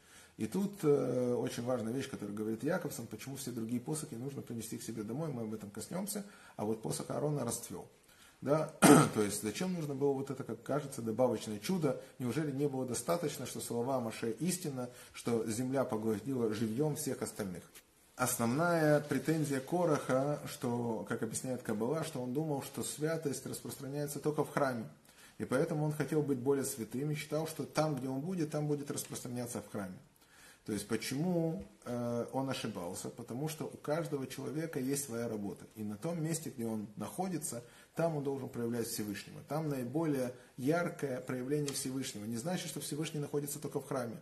И 0.41 0.47
тут 0.47 0.79
э, 0.81 1.35
очень 1.35 1.61
важная 1.61 1.93
вещь, 1.93 2.09
которую 2.09 2.35
говорит 2.35 2.63
Яковсон, 2.63 3.05
почему 3.05 3.35
все 3.35 3.51
другие 3.51 3.79
посохи 3.79 4.15
нужно 4.15 4.41
принести 4.41 4.75
к 4.79 4.81
себе 4.81 5.03
домой, 5.03 5.29
мы 5.29 5.43
об 5.43 5.53
этом 5.53 5.69
коснемся, 5.69 6.25
а 6.55 6.65
вот 6.65 6.81
посох 6.81 7.11
Аарона 7.11 7.45
расцвел. 7.45 7.87
Да? 8.41 8.73
То 9.13 9.21
есть 9.21 9.43
зачем 9.43 9.71
нужно 9.75 9.93
было 9.93 10.13
вот 10.13 10.31
это, 10.31 10.43
как 10.43 10.63
кажется, 10.63 11.03
добавочное 11.03 11.59
чудо? 11.59 12.01
Неужели 12.17 12.49
не 12.51 12.67
было 12.67 12.87
достаточно, 12.87 13.45
что 13.45 13.59
слова 13.59 13.99
Маше 13.99 14.31
истина, 14.39 14.89
что 15.13 15.45
земля 15.45 15.83
поглотила 15.83 16.51
живьем 16.55 16.95
всех 16.95 17.21
остальных? 17.21 17.61
Основная 18.15 18.99
претензия 18.99 19.59
Короха, 19.59 20.39
что, 20.47 21.05
как 21.07 21.21
объясняет 21.21 21.61
Кабала, 21.61 22.03
что 22.03 22.19
он 22.19 22.33
думал, 22.33 22.63
что 22.63 22.81
святость 22.81 23.45
распространяется 23.45 24.19
только 24.19 24.43
в 24.43 24.49
храме. 24.49 24.89
И 25.37 25.45
поэтому 25.45 25.85
он 25.85 25.91
хотел 25.91 26.23
быть 26.23 26.39
более 26.39 26.65
святым 26.65 27.11
и 27.11 27.15
считал, 27.15 27.45
что 27.45 27.63
там, 27.63 27.95
где 27.95 28.09
он 28.09 28.21
будет, 28.21 28.49
там 28.49 28.65
будет 28.65 28.89
распространяться 28.89 29.61
в 29.61 29.71
храме. 29.71 29.99
То 30.65 30.73
есть 30.73 30.87
почему 30.87 31.63
э, 31.85 32.25
он 32.33 32.49
ошибался? 32.49 33.09
Потому 33.09 33.49
что 33.49 33.65
у 33.65 33.77
каждого 33.77 34.27
человека 34.27 34.79
есть 34.79 35.05
своя 35.05 35.27
работа. 35.27 35.65
И 35.75 35.83
на 35.83 35.97
том 35.97 36.23
месте, 36.23 36.51
где 36.51 36.67
он 36.67 36.87
находится, 36.97 37.63
там 37.95 38.15
он 38.15 38.23
должен 38.23 38.47
проявлять 38.47 38.87
Всевышнего. 38.87 39.41
Там 39.49 39.69
наиболее 39.69 40.33
яркое 40.57 41.19
проявление 41.21 41.73
Всевышнего. 41.73 42.25
Не 42.25 42.37
значит, 42.37 42.69
что 42.69 42.79
Всевышний 42.79 43.19
находится 43.19 43.59
только 43.59 43.79
в 43.79 43.87
храме. 43.87 44.17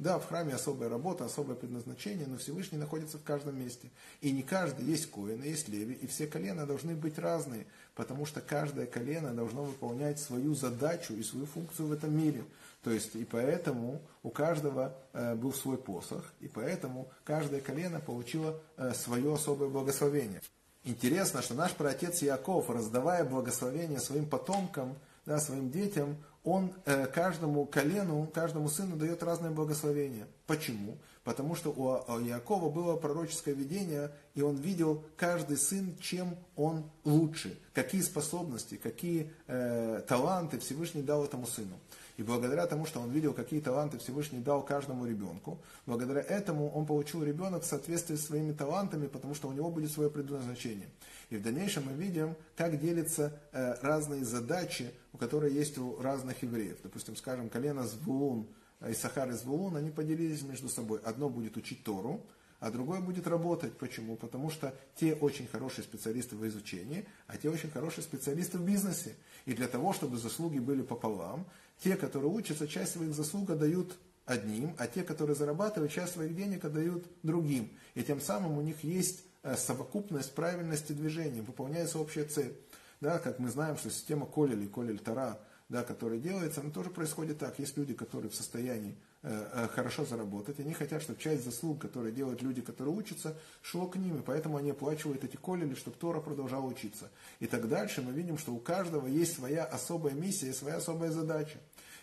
Да, 0.00 0.18
в 0.18 0.26
храме 0.26 0.54
особая 0.54 0.88
работа, 0.88 1.26
особое 1.26 1.56
предназначение, 1.56 2.26
но 2.26 2.38
Всевышний 2.38 2.78
находится 2.78 3.18
в 3.18 3.22
каждом 3.22 3.60
месте. 3.60 3.90
И 4.22 4.30
не 4.30 4.42
каждый, 4.42 4.86
есть 4.86 5.10
коины, 5.10 5.44
есть 5.44 5.68
леви, 5.68 5.92
и 5.92 6.06
все 6.06 6.26
колена 6.26 6.64
должны 6.64 6.94
быть 6.94 7.18
разные, 7.18 7.66
потому 7.94 8.24
что 8.24 8.40
каждое 8.40 8.86
колено 8.86 9.34
должно 9.34 9.62
выполнять 9.62 10.18
свою 10.18 10.54
задачу 10.54 11.12
и 11.12 11.22
свою 11.22 11.44
функцию 11.44 11.88
в 11.88 11.92
этом 11.92 12.16
мире. 12.16 12.44
То 12.82 12.90
есть, 12.90 13.14
и 13.14 13.24
поэтому 13.24 14.00
у 14.22 14.30
каждого 14.30 14.96
э, 15.12 15.34
был 15.34 15.52
свой 15.52 15.76
посох, 15.76 16.24
и 16.40 16.48
поэтому 16.48 17.10
каждое 17.24 17.60
колено 17.60 18.00
получило 18.00 18.58
э, 18.76 18.94
свое 18.94 19.34
особое 19.34 19.68
благословение. 19.68 20.40
Интересно, 20.84 21.42
что 21.42 21.54
наш 21.54 21.72
праотец 21.72 22.22
Яков, 22.22 22.70
раздавая 22.70 23.24
благословение 23.24 24.00
своим 24.00 24.26
потомкам, 24.26 24.96
да, 25.26 25.38
своим 25.38 25.70
детям, 25.70 26.16
он 26.42 26.72
э, 26.86 27.06
каждому 27.06 27.66
колену, 27.66 28.26
каждому 28.32 28.70
сыну 28.70 28.96
дает 28.96 29.22
разное 29.22 29.50
благословение. 29.50 30.26
Почему? 30.46 30.96
Потому 31.22 31.54
что 31.54 31.70
у 31.70 32.18
Якова 32.18 32.70
было 32.70 32.96
пророческое 32.96 33.54
видение, 33.54 34.10
и 34.34 34.40
он 34.40 34.56
видел 34.56 35.04
каждый 35.18 35.58
сын, 35.58 35.94
чем 36.00 36.34
он 36.56 36.90
лучше, 37.04 37.58
какие 37.74 38.00
способности, 38.00 38.76
какие 38.76 39.30
э, 39.46 40.02
таланты 40.08 40.58
Всевышний 40.58 41.02
дал 41.02 41.24
этому 41.24 41.46
сыну. 41.46 41.78
И 42.16 42.22
благодаря 42.22 42.66
тому, 42.66 42.86
что 42.86 43.00
он 43.00 43.10
видел, 43.10 43.32
какие 43.32 43.60
таланты 43.60 43.98
Всевышний 43.98 44.40
дал 44.40 44.62
каждому 44.62 45.06
ребенку, 45.06 45.58
благодаря 45.86 46.20
этому 46.20 46.70
он 46.70 46.86
получил 46.86 47.22
ребенок 47.22 47.62
в 47.62 47.66
соответствии 47.66 48.16
с 48.16 48.26
своими 48.26 48.52
талантами, 48.52 49.06
потому 49.06 49.34
что 49.34 49.48
у 49.48 49.52
него 49.52 49.70
будет 49.70 49.90
свое 49.90 50.10
предназначение. 50.10 50.88
И 51.30 51.36
в 51.36 51.42
дальнейшем 51.42 51.86
мы 51.86 51.92
видим, 51.92 52.36
как 52.56 52.80
делятся 52.80 53.40
э, 53.52 53.74
разные 53.82 54.24
задачи, 54.24 54.92
у 55.12 55.18
которые 55.18 55.54
есть 55.54 55.78
у 55.78 56.00
разных 56.00 56.42
евреев. 56.42 56.78
Допустим, 56.82 57.16
скажем, 57.16 57.48
колено 57.48 57.86
Звулун, 57.86 58.46
и 58.88 58.94
Сахар 58.94 59.30
и 59.30 59.32
Звулун, 59.32 59.76
они 59.76 59.90
поделились 59.90 60.42
между 60.42 60.68
собой. 60.68 61.00
Одно 61.04 61.28
будет 61.28 61.56
учить 61.56 61.84
Тору, 61.84 62.24
а 62.60 62.70
другой 62.70 63.00
будет 63.00 63.26
работать. 63.26 63.76
Почему? 63.76 64.16
Потому 64.16 64.50
что 64.50 64.74
те 64.94 65.14
очень 65.14 65.46
хорошие 65.46 65.84
специалисты 65.84 66.36
в 66.36 66.46
изучении, 66.46 67.06
а 67.26 67.36
те 67.36 67.50
очень 67.50 67.70
хорошие 67.70 68.04
специалисты 68.04 68.58
в 68.58 68.64
бизнесе. 68.64 69.14
И 69.46 69.54
для 69.54 69.68
того, 69.68 69.92
чтобы 69.92 70.18
заслуги 70.18 70.58
были 70.58 70.82
пополам, 70.82 71.46
те, 71.82 71.96
которые 71.96 72.30
учатся, 72.30 72.68
часть 72.68 72.92
своих 72.92 73.14
заслуг 73.14 73.56
дают 73.56 73.96
одним, 74.26 74.74
а 74.78 74.86
те, 74.86 75.02
которые 75.02 75.34
зарабатывают, 75.34 75.92
часть 75.92 76.12
своих 76.12 76.36
денег 76.36 76.64
отдают 76.64 77.04
другим. 77.22 77.70
И 77.94 78.02
тем 78.02 78.20
самым 78.20 78.58
у 78.58 78.60
них 78.60 78.84
есть 78.84 79.24
э, 79.42 79.56
совокупность 79.56 80.34
правильности 80.34 80.92
движения, 80.92 81.42
выполняется 81.42 81.98
общая 81.98 82.24
цель. 82.24 82.56
Да, 83.00 83.18
как 83.18 83.38
мы 83.38 83.48
знаем, 83.48 83.78
что 83.78 83.90
система 83.90 84.26
Колель 84.26 84.62
и 84.62 84.68
Колель 84.68 84.98
Тара, 84.98 85.40
да, 85.70 85.82
которая 85.82 86.18
делается, 86.18 86.60
она 86.60 86.70
тоже 86.70 86.90
происходит 86.90 87.38
так. 87.38 87.58
Есть 87.58 87.76
люди, 87.78 87.94
которые 87.94 88.30
в 88.30 88.34
состоянии 88.34 88.96
э, 89.22 89.48
э, 89.52 89.68
хорошо 89.68 90.04
заработать, 90.04 90.60
они 90.60 90.74
хотят, 90.74 91.00
чтобы 91.02 91.18
часть 91.18 91.44
заслуг, 91.44 91.80
которые 91.80 92.12
делают 92.12 92.42
люди, 92.42 92.60
которые 92.60 92.94
учатся, 92.94 93.38
шло 93.62 93.86
к 93.86 93.96
ним, 93.96 94.18
и 94.18 94.22
поэтому 94.22 94.58
они 94.58 94.72
оплачивают 94.72 95.24
эти 95.24 95.36
колели, 95.36 95.74
чтобы 95.74 95.96
Тора 95.96 96.20
продолжала 96.20 96.66
учиться. 96.66 97.10
И 97.38 97.46
так 97.46 97.68
дальше 97.68 98.02
мы 98.02 98.12
видим, 98.12 98.36
что 98.36 98.52
у 98.52 98.58
каждого 98.58 99.06
есть 99.06 99.34
своя 99.34 99.64
особая 99.64 100.12
миссия 100.12 100.50
и 100.50 100.52
своя 100.52 100.76
особая 100.76 101.10
задача. 101.10 101.58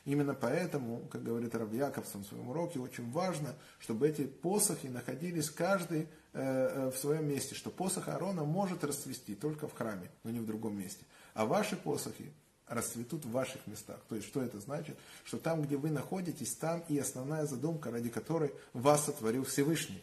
Именно 0.08 0.36
поэтому, 0.36 1.06
как 1.12 1.22
говорит 1.22 1.54
Рав 1.54 1.74
Яковсон 1.74 2.24
в 2.24 2.28
своем 2.28 2.48
уроке, 2.48 2.80
очень 2.80 3.12
важно, 3.12 3.54
чтобы 3.78 4.08
эти 4.08 4.24
посохи 4.24 4.88
находились 4.88 5.50
каждый 5.50 6.04
э, 6.04 6.08
э, 6.32 6.92
в 6.92 6.98
своем 6.98 7.28
месте, 7.28 7.56
что 7.56 7.72
посох 7.72 8.08
Аарона 8.08 8.46
может 8.46 8.86
расцвести 8.86 9.36
только 9.36 9.68
в 9.68 9.74
храме, 9.74 10.10
но 10.24 10.32
не 10.32 10.40
в 10.40 10.46
другом 10.46 10.80
месте. 10.80 11.04
А 11.34 11.46
ваши 11.46 11.76
посохи 11.76 12.32
расцветут 12.70 13.26
в 13.26 13.32
ваших 13.32 13.68
местах. 13.68 14.00
То 14.08 14.16
есть, 14.16 14.30
что 14.30 14.42
это 14.42 14.62
значит? 14.62 14.98
Что 15.26 15.40
там, 15.40 15.62
где 15.62 15.76
вы 15.76 15.90
находитесь, 15.90 16.56
там 16.56 16.86
и 16.88 16.98
основная 16.98 17.46
задумка, 17.46 17.92
ради 17.92 18.08
которой 18.08 18.54
вас 18.72 19.08
сотворил 19.08 19.44
Всевышний. 19.44 20.02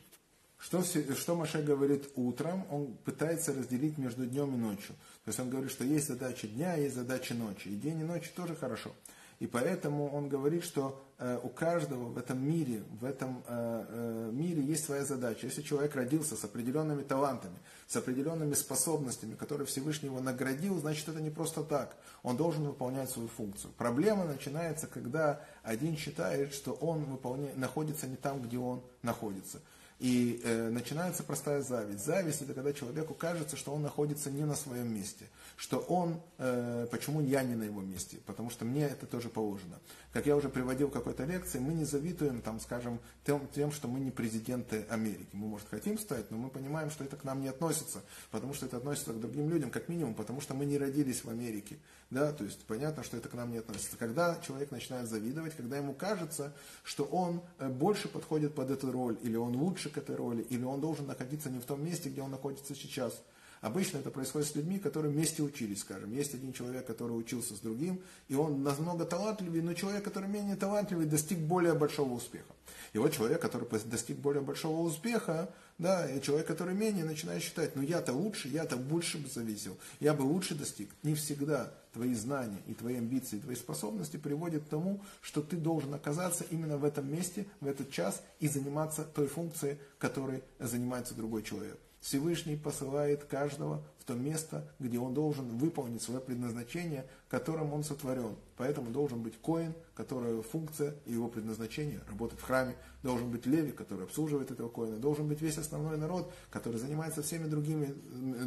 Что, 0.58 0.82
что 0.82 1.34
Маше 1.34 1.62
говорит 1.62 2.10
утром? 2.14 2.66
Он 2.70 2.94
пытается 3.06 3.54
разделить 3.54 3.96
между 3.96 4.26
днем 4.26 4.54
и 4.54 4.58
ночью. 4.58 4.94
То 5.24 5.30
есть 5.30 5.40
он 5.40 5.48
говорит, 5.48 5.70
что 5.70 5.82
есть 5.82 6.08
задача 6.08 6.46
дня, 6.46 6.74
есть 6.74 6.94
задача 6.94 7.32
ночи. 7.32 7.68
И 7.68 7.74
день 7.74 8.00
и 8.00 8.04
ночь 8.04 8.30
тоже 8.36 8.54
хорошо. 8.54 8.94
И 9.40 9.46
поэтому 9.46 10.14
он 10.14 10.28
говорит, 10.28 10.64
что 10.64 11.02
э, 11.18 11.38
у 11.42 11.48
каждого 11.48 12.04
в 12.04 12.18
этом 12.18 12.46
мире, 12.46 12.82
в 13.00 13.04
этом 13.04 13.42
э, 13.46 13.86
э, 13.88 14.30
мире 14.32 14.62
есть 14.62 14.84
своя 14.84 15.04
задача. 15.04 15.46
Если 15.46 15.62
человек 15.62 15.94
родился 15.96 16.36
с 16.36 16.44
определенными 16.44 17.02
талантами, 17.02 17.56
с 17.86 17.96
определенными 17.96 18.54
способностями, 18.54 19.34
которые 19.34 19.66
Всевышний 19.66 20.08
его 20.08 20.20
наградил, 20.20 20.78
значит 20.78 21.08
это 21.08 21.20
не 21.20 21.30
просто 21.30 21.64
так. 21.64 21.96
Он 22.22 22.36
должен 22.36 22.64
выполнять 22.64 23.10
свою 23.10 23.28
функцию. 23.28 23.72
Проблема 23.76 24.24
начинается, 24.24 24.86
когда 24.86 25.40
один 25.62 25.96
считает, 25.96 26.54
что 26.54 26.72
он 26.72 27.04
выполняет, 27.04 27.56
находится 27.56 28.06
не 28.06 28.16
там, 28.16 28.40
где 28.40 28.58
он 28.58 28.82
находится. 29.02 29.60
И 30.00 30.40
э, 30.42 30.70
начинается 30.70 31.22
простая 31.22 31.62
зависть. 31.62 32.04
Зависть 32.04 32.42
это 32.42 32.52
когда 32.52 32.72
человеку 32.72 33.14
кажется, 33.14 33.56
что 33.56 33.72
он 33.72 33.82
находится 33.82 34.30
не 34.30 34.44
на 34.44 34.56
своем 34.56 34.92
месте, 34.92 35.26
что 35.56 35.78
он, 35.78 36.20
э, 36.38 36.88
почему 36.90 37.20
я 37.20 37.44
не 37.44 37.54
на 37.54 37.62
его 37.62 37.80
месте, 37.80 38.18
потому 38.26 38.50
что 38.50 38.64
мне 38.64 38.86
это 38.86 39.06
тоже 39.06 39.28
положено. 39.28 39.78
Как 40.12 40.26
я 40.26 40.36
уже 40.36 40.48
приводил 40.48 40.88
в 40.88 40.92
какой-то 40.92 41.24
лекции, 41.24 41.60
мы 41.60 41.74
не 41.74 41.84
завидуем, 41.84 42.42
там, 42.42 42.58
скажем, 42.58 42.98
тем, 43.24 43.46
тем, 43.54 43.70
что 43.70 43.86
мы 43.86 44.00
не 44.00 44.10
президенты 44.10 44.84
Америки. 44.88 45.28
Мы, 45.32 45.46
может, 45.46 45.68
хотим 45.68 45.98
стать, 45.98 46.30
но 46.30 46.38
мы 46.38 46.50
понимаем, 46.50 46.90
что 46.90 47.04
это 47.04 47.16
к 47.16 47.22
нам 47.22 47.40
не 47.40 47.48
относится, 47.48 48.02
потому 48.32 48.52
что 48.52 48.66
это 48.66 48.78
относится 48.78 49.12
к 49.12 49.20
другим 49.20 49.48
людям, 49.48 49.70
как 49.70 49.88
минимум, 49.88 50.14
потому 50.14 50.40
что 50.40 50.54
мы 50.54 50.66
не 50.66 50.76
родились 50.76 51.24
в 51.24 51.30
Америке. 51.30 51.78
Да? 52.10 52.32
То 52.32 52.44
есть 52.44 52.64
понятно, 52.66 53.02
что 53.02 53.16
это 53.16 53.28
к 53.28 53.34
нам 53.34 53.50
не 53.50 53.58
относится. 53.58 53.96
Когда 53.96 54.38
человек 54.46 54.70
начинает 54.70 55.08
завидовать, 55.08 55.54
когда 55.56 55.76
ему 55.76 55.94
кажется, 55.94 56.52
что 56.82 57.04
он 57.04 57.42
э, 57.58 57.68
больше 57.68 58.08
подходит 58.08 58.54
под 58.54 58.70
эту 58.70 58.92
роль, 58.92 59.18
или 59.22 59.36
он 59.36 59.56
лучше 59.56 59.90
к 59.90 59.98
этой 59.98 60.16
роли, 60.16 60.42
или 60.42 60.64
он 60.64 60.80
должен 60.80 61.06
находиться 61.06 61.50
не 61.50 61.58
в 61.58 61.64
том 61.64 61.84
месте, 61.84 62.08
где 62.08 62.22
он 62.22 62.30
находится 62.30 62.74
сейчас. 62.74 63.22
Обычно 63.64 63.96
это 63.96 64.10
происходит 64.10 64.48
с 64.48 64.54
людьми, 64.56 64.78
которые 64.78 65.10
вместе 65.10 65.42
учились, 65.42 65.80
скажем. 65.80 66.12
Есть 66.12 66.34
один 66.34 66.52
человек, 66.52 66.86
который 66.86 67.12
учился 67.12 67.54
с 67.54 67.60
другим, 67.60 68.02
и 68.28 68.34
он 68.34 68.62
намного 68.62 69.06
талантливее, 69.06 69.62
но 69.62 69.72
человек, 69.72 70.04
который 70.04 70.28
менее 70.28 70.54
талантливый, 70.54 71.06
достиг 71.06 71.38
более 71.38 71.72
большого 71.72 72.12
успеха. 72.12 72.52
И 72.92 72.98
вот 72.98 73.12
человек, 73.12 73.40
который 73.40 73.66
достиг 73.86 74.18
более 74.18 74.42
большого 74.42 74.82
успеха, 74.82 75.50
да, 75.78 76.08
и 76.08 76.20
человек, 76.20 76.46
который 76.46 76.74
менее, 76.74 77.04
начинает 77.04 77.42
считать, 77.42 77.74
ну 77.74 77.82
я-то 77.82 78.12
лучше, 78.12 78.48
я-то 78.48 78.76
больше 78.76 79.18
бы 79.18 79.28
зависел, 79.28 79.76
я 79.98 80.14
бы 80.14 80.22
лучше 80.22 80.54
достиг. 80.54 80.90
Не 81.02 81.14
всегда 81.14 81.72
твои 81.92 82.14
знания 82.14 82.60
и 82.66 82.74
твои 82.74 82.96
амбиции, 82.96 83.36
и 83.36 83.40
твои 83.40 83.56
способности 83.56 84.16
приводят 84.16 84.64
к 84.64 84.68
тому, 84.68 85.00
что 85.20 85.42
ты 85.42 85.56
должен 85.56 85.92
оказаться 85.94 86.44
именно 86.50 86.76
в 86.76 86.84
этом 86.84 87.10
месте, 87.10 87.46
в 87.60 87.66
этот 87.66 87.90
час 87.90 88.22
и 88.38 88.48
заниматься 88.48 89.04
той 89.04 89.26
функцией, 89.26 89.78
которой 89.98 90.44
занимается 90.60 91.14
другой 91.14 91.42
человек. 91.42 91.78
Всевышний 92.04 92.54
посылает 92.54 93.24
каждого 93.24 93.82
в 93.98 94.04
то 94.04 94.12
место, 94.12 94.70
где 94.78 94.98
он 94.98 95.14
должен 95.14 95.48
выполнить 95.56 96.02
свое 96.02 96.20
предназначение, 96.20 97.06
которым 97.30 97.72
он 97.72 97.82
сотворен. 97.82 98.36
Поэтому 98.58 98.90
должен 98.90 99.22
быть 99.22 99.40
коин, 99.40 99.72
который 99.94 100.42
функция 100.42 100.96
и 101.06 101.14
его 101.14 101.28
предназначение 101.28 102.02
работать 102.06 102.38
в 102.38 102.42
храме. 102.42 102.76
Должен 103.02 103.30
быть 103.30 103.46
леви, 103.46 103.72
который 103.72 104.04
обслуживает 104.04 104.50
этого 104.50 104.68
коина. 104.68 104.98
Должен 104.98 105.28
быть 105.28 105.40
весь 105.40 105.56
основной 105.56 105.96
народ, 105.96 106.30
который 106.50 106.78
занимается 106.78 107.22
всеми 107.22 107.48
другими 107.48 107.94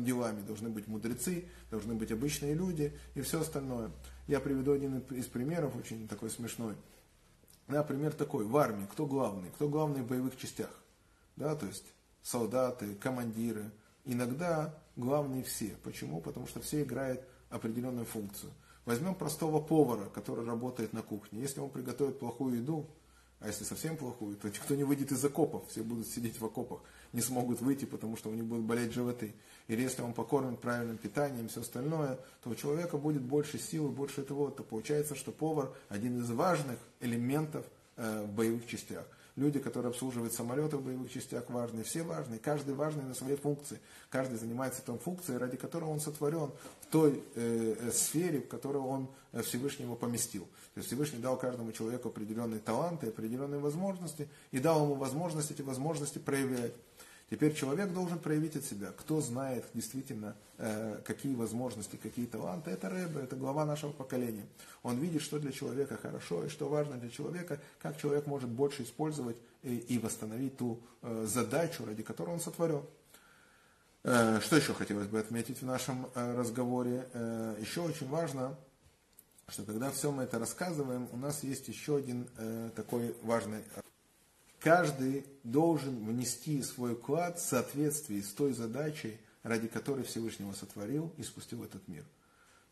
делами. 0.04 0.44
Должны 0.44 0.70
быть 0.70 0.86
мудрецы, 0.86 1.46
должны 1.72 1.96
быть 1.96 2.12
обычные 2.12 2.54
люди 2.54 2.96
и 3.16 3.22
все 3.22 3.42
остальное. 3.42 3.90
Я 4.28 4.40
приведу 4.40 4.72
один 4.72 5.00
из 5.00 5.26
примеров, 5.26 5.76
очень 5.76 6.08
такой 6.08 6.30
смешной. 6.30 6.76
Например, 7.66 8.14
такой, 8.14 8.46
в 8.46 8.56
армии, 8.56 8.86
кто 8.86 9.08
главный? 9.08 9.50
Кто 9.50 9.68
главный 9.68 10.04
в 10.04 10.08
боевых 10.08 10.38
частях? 10.38 10.70
Да, 11.36 11.56
то 11.56 11.66
есть 11.66 11.86
солдаты, 12.28 12.96
командиры. 12.96 13.72
Иногда 14.06 14.74
главные 14.96 15.44
все. 15.44 15.76
Почему? 15.84 16.20
Потому 16.20 16.48
что 16.48 16.60
все 16.60 16.84
играют 16.84 17.22
определенную 17.50 18.06
функцию. 18.06 18.52
Возьмем 18.86 19.16
простого 19.16 19.62
повара, 19.62 20.06
который 20.10 20.46
работает 20.46 20.94
на 20.94 21.02
кухне. 21.02 21.42
Если 21.42 21.60
он 21.60 21.70
приготовит 21.70 22.20
плохую 22.20 22.58
еду, 22.58 22.86
а 23.40 23.48
если 23.48 23.64
совсем 23.64 23.98
плохую, 23.98 24.36
то 24.36 24.48
никто 24.50 24.76
не 24.76 24.84
выйдет 24.84 25.12
из 25.12 25.24
окопов, 25.24 25.70
все 25.70 25.84
будут 25.84 26.08
сидеть 26.08 26.40
в 26.40 26.46
окопах, 26.46 26.80
не 27.14 27.22
смогут 27.22 27.62
выйти, 27.62 27.86
потому 27.86 28.18
что 28.18 28.30
у 28.30 28.34
них 28.34 28.46
будут 28.46 28.66
болеть 28.66 28.94
животы. 28.94 29.34
Или 29.68 29.84
если 29.84 30.02
он 30.02 30.14
покормит 30.14 30.60
правильным 30.60 30.98
питанием 30.98 31.48
все 31.48 31.62
остальное, 31.62 32.18
то 32.44 32.50
у 32.50 32.56
человека 32.56 32.98
будет 32.98 33.22
больше 33.22 33.60
силы, 33.60 33.90
больше 33.90 34.22
этого. 34.22 34.52
То 34.52 34.64
получается, 34.64 35.16
что 35.16 35.32
повар 35.32 35.72
один 35.90 36.20
из 36.20 36.30
важных 36.32 36.80
элементов 37.00 37.66
э, 37.96 38.24
в 38.24 38.34
боевых 38.34 38.66
частях. 38.68 39.06
Люди, 39.38 39.60
которые 39.60 39.92
обслуживают 39.92 40.34
самолеты 40.34 40.78
в 40.78 40.84
боевых 40.84 41.12
частях, 41.12 41.48
важные. 41.50 41.84
Все 41.84 42.02
важные. 42.02 42.40
Каждый 42.40 42.74
важный 42.74 43.04
на 43.04 43.14
своей 43.14 43.38
функции. 43.38 43.80
Каждый 44.10 44.40
занимается 44.40 44.82
той 44.82 44.98
функцией, 44.98 45.38
ради 45.38 45.58
которой 45.58 45.86
он 45.86 46.00
сотворен 46.00 46.52
в 46.82 46.86
той 46.90 47.24
э, 47.36 47.76
э 47.80 47.92
сфере, 47.92 48.42
в 48.42 48.48
которую 48.48 48.86
он 48.86 49.08
э, 49.34 49.44
Всевышний 49.44 49.86
его 49.86 49.96
поместил. 49.96 50.46
То 50.74 50.80
есть 50.80 50.88
Всевышний 50.88 51.20
дал 51.20 51.38
каждому 51.38 51.72
человеку 51.72 52.10
определенные 52.10 52.60
таланты, 52.60 53.10
определенные 53.10 53.60
возможности 53.60 54.28
и 54.50 54.58
дал 54.58 54.84
ему 54.86 54.96
возможность 54.96 55.52
эти 55.52 55.62
возможности 55.62 56.18
проявлять. 56.18 56.74
Теперь 57.30 57.54
человек 57.54 57.92
должен 57.92 58.20
проявить 58.20 58.56
от 58.56 58.64
себя. 58.64 58.94
Кто 58.98 59.20
знает 59.20 59.66
действительно, 59.74 60.36
э, 60.58 61.02
какие 61.06 61.36
возможности, 61.36 61.98
какие 61.98 62.26
таланты, 62.26 62.72
это 62.72 62.90
Рэбе, 62.90 63.22
это 63.22 63.36
глава 63.36 63.66
нашего 63.66 63.92
поколения. 63.92 64.46
Он 64.82 64.98
видит, 64.98 65.22
что 65.22 65.38
для 65.38 65.52
человека 65.52 65.98
хорошо 65.98 66.46
и 66.46 66.50
что 66.50 66.70
важно 66.70 66.96
для 66.96 67.10
человека, 67.10 67.60
как 67.80 67.98
человек 67.98 68.28
может 68.28 68.50
больше 68.50 68.84
использовать 68.84 69.36
и, 69.64 70.00
восстановить 70.02 70.56
ту 70.56 70.80
э, 71.02 71.26
задачу, 71.28 71.86
ради 71.86 72.02
которой 72.02 72.30
он 72.30 72.40
сотворен. 72.40 72.84
Э, 74.04 74.40
что 74.40 74.56
еще 74.56 74.74
хотелось 74.74 75.08
бы 75.08 75.20
отметить 75.20 75.62
в 75.62 75.66
нашем 75.66 76.08
разговоре? 76.16 77.10
Еще 77.60 77.82
очень 77.82 78.08
важно, 78.08 78.56
что 79.50 79.64
когда 79.64 79.92
все 79.92 80.14
мы 80.14 80.24
это 80.24 80.40
рассказываем, 80.40 81.10
у 81.12 81.18
нас 81.18 81.44
есть 81.44 81.68
еще 81.68 81.98
один 81.98 82.30
такой 82.76 83.14
важный 83.24 83.64
Каждый 84.60 85.26
должен 85.44 86.06
внести 86.06 86.62
свой 86.62 86.96
вклад 86.96 87.40
в 87.40 87.46
соответствии 87.46 88.22
с 88.22 88.30
той 88.30 88.54
задачей, 88.54 89.18
ради 89.44 89.68
которой 89.68 90.04
Всевышнего 90.04 90.54
сотворил 90.54 91.14
и 91.18 91.24
спустил 91.24 91.64
этот 91.64 91.88
мир. 91.88 92.04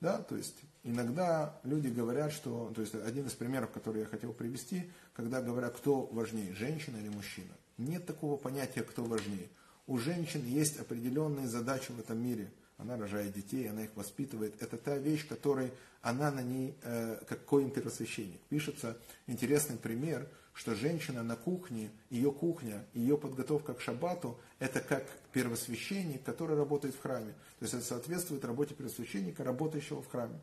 Да, 0.01 0.17
то 0.17 0.35
есть 0.35 0.55
иногда 0.83 1.57
люди 1.63 1.87
говорят, 1.87 2.31
что, 2.31 2.71
то 2.75 2.81
есть 2.81 2.95
один 2.95 3.27
из 3.27 3.33
примеров, 3.33 3.71
который 3.71 4.01
я 4.01 4.07
хотел 4.07 4.33
привести, 4.33 4.91
когда 5.13 5.41
говорят, 5.41 5.75
кто 5.75 6.05
важнее, 6.07 6.53
женщина 6.53 6.97
или 6.97 7.09
мужчина. 7.09 7.53
Нет 7.77 8.05
такого 8.05 8.37
понятия, 8.37 8.83
кто 8.83 9.03
важнее. 9.03 9.47
У 9.87 9.97
женщин 9.97 10.45
есть 10.45 10.79
определенные 10.79 11.47
задачи 11.47 11.91
в 11.91 11.99
этом 11.99 12.17
мире. 12.17 12.51
Она 12.77 12.97
рожает 12.97 13.33
детей, 13.33 13.69
она 13.69 13.83
их 13.83 13.95
воспитывает. 13.95 14.61
Это 14.61 14.77
та 14.77 14.97
вещь, 14.97 15.27
которой 15.27 15.71
она 16.01 16.29
на 16.31 16.41
ней, 16.41 16.75
э, 16.83 17.21
как 17.27 17.45
коин-первосвященник. 17.45 18.39
Пишется 18.49 18.97
интересный 19.27 19.77
пример, 19.77 20.27
что 20.55 20.73
женщина 20.73 21.21
на 21.21 21.35
кухне, 21.35 21.91
ее 22.09 22.31
кухня, 22.31 22.85
ее 22.93 23.17
подготовка 23.17 23.73
к 23.73 23.81
шаббату, 23.81 24.39
это 24.57 24.79
как 24.79 25.05
первосвященник, 25.33 26.23
который 26.23 26.55
работает 26.55 26.95
в 26.95 27.01
храме. 27.01 27.33
То 27.59 27.65
есть 27.65 27.73
это 27.73 27.83
соответствует 27.83 28.45
работе 28.45 28.73
первосвященника, 28.73 29.43
работающего 29.43 30.01
в 30.01 30.07
храме. 30.07 30.39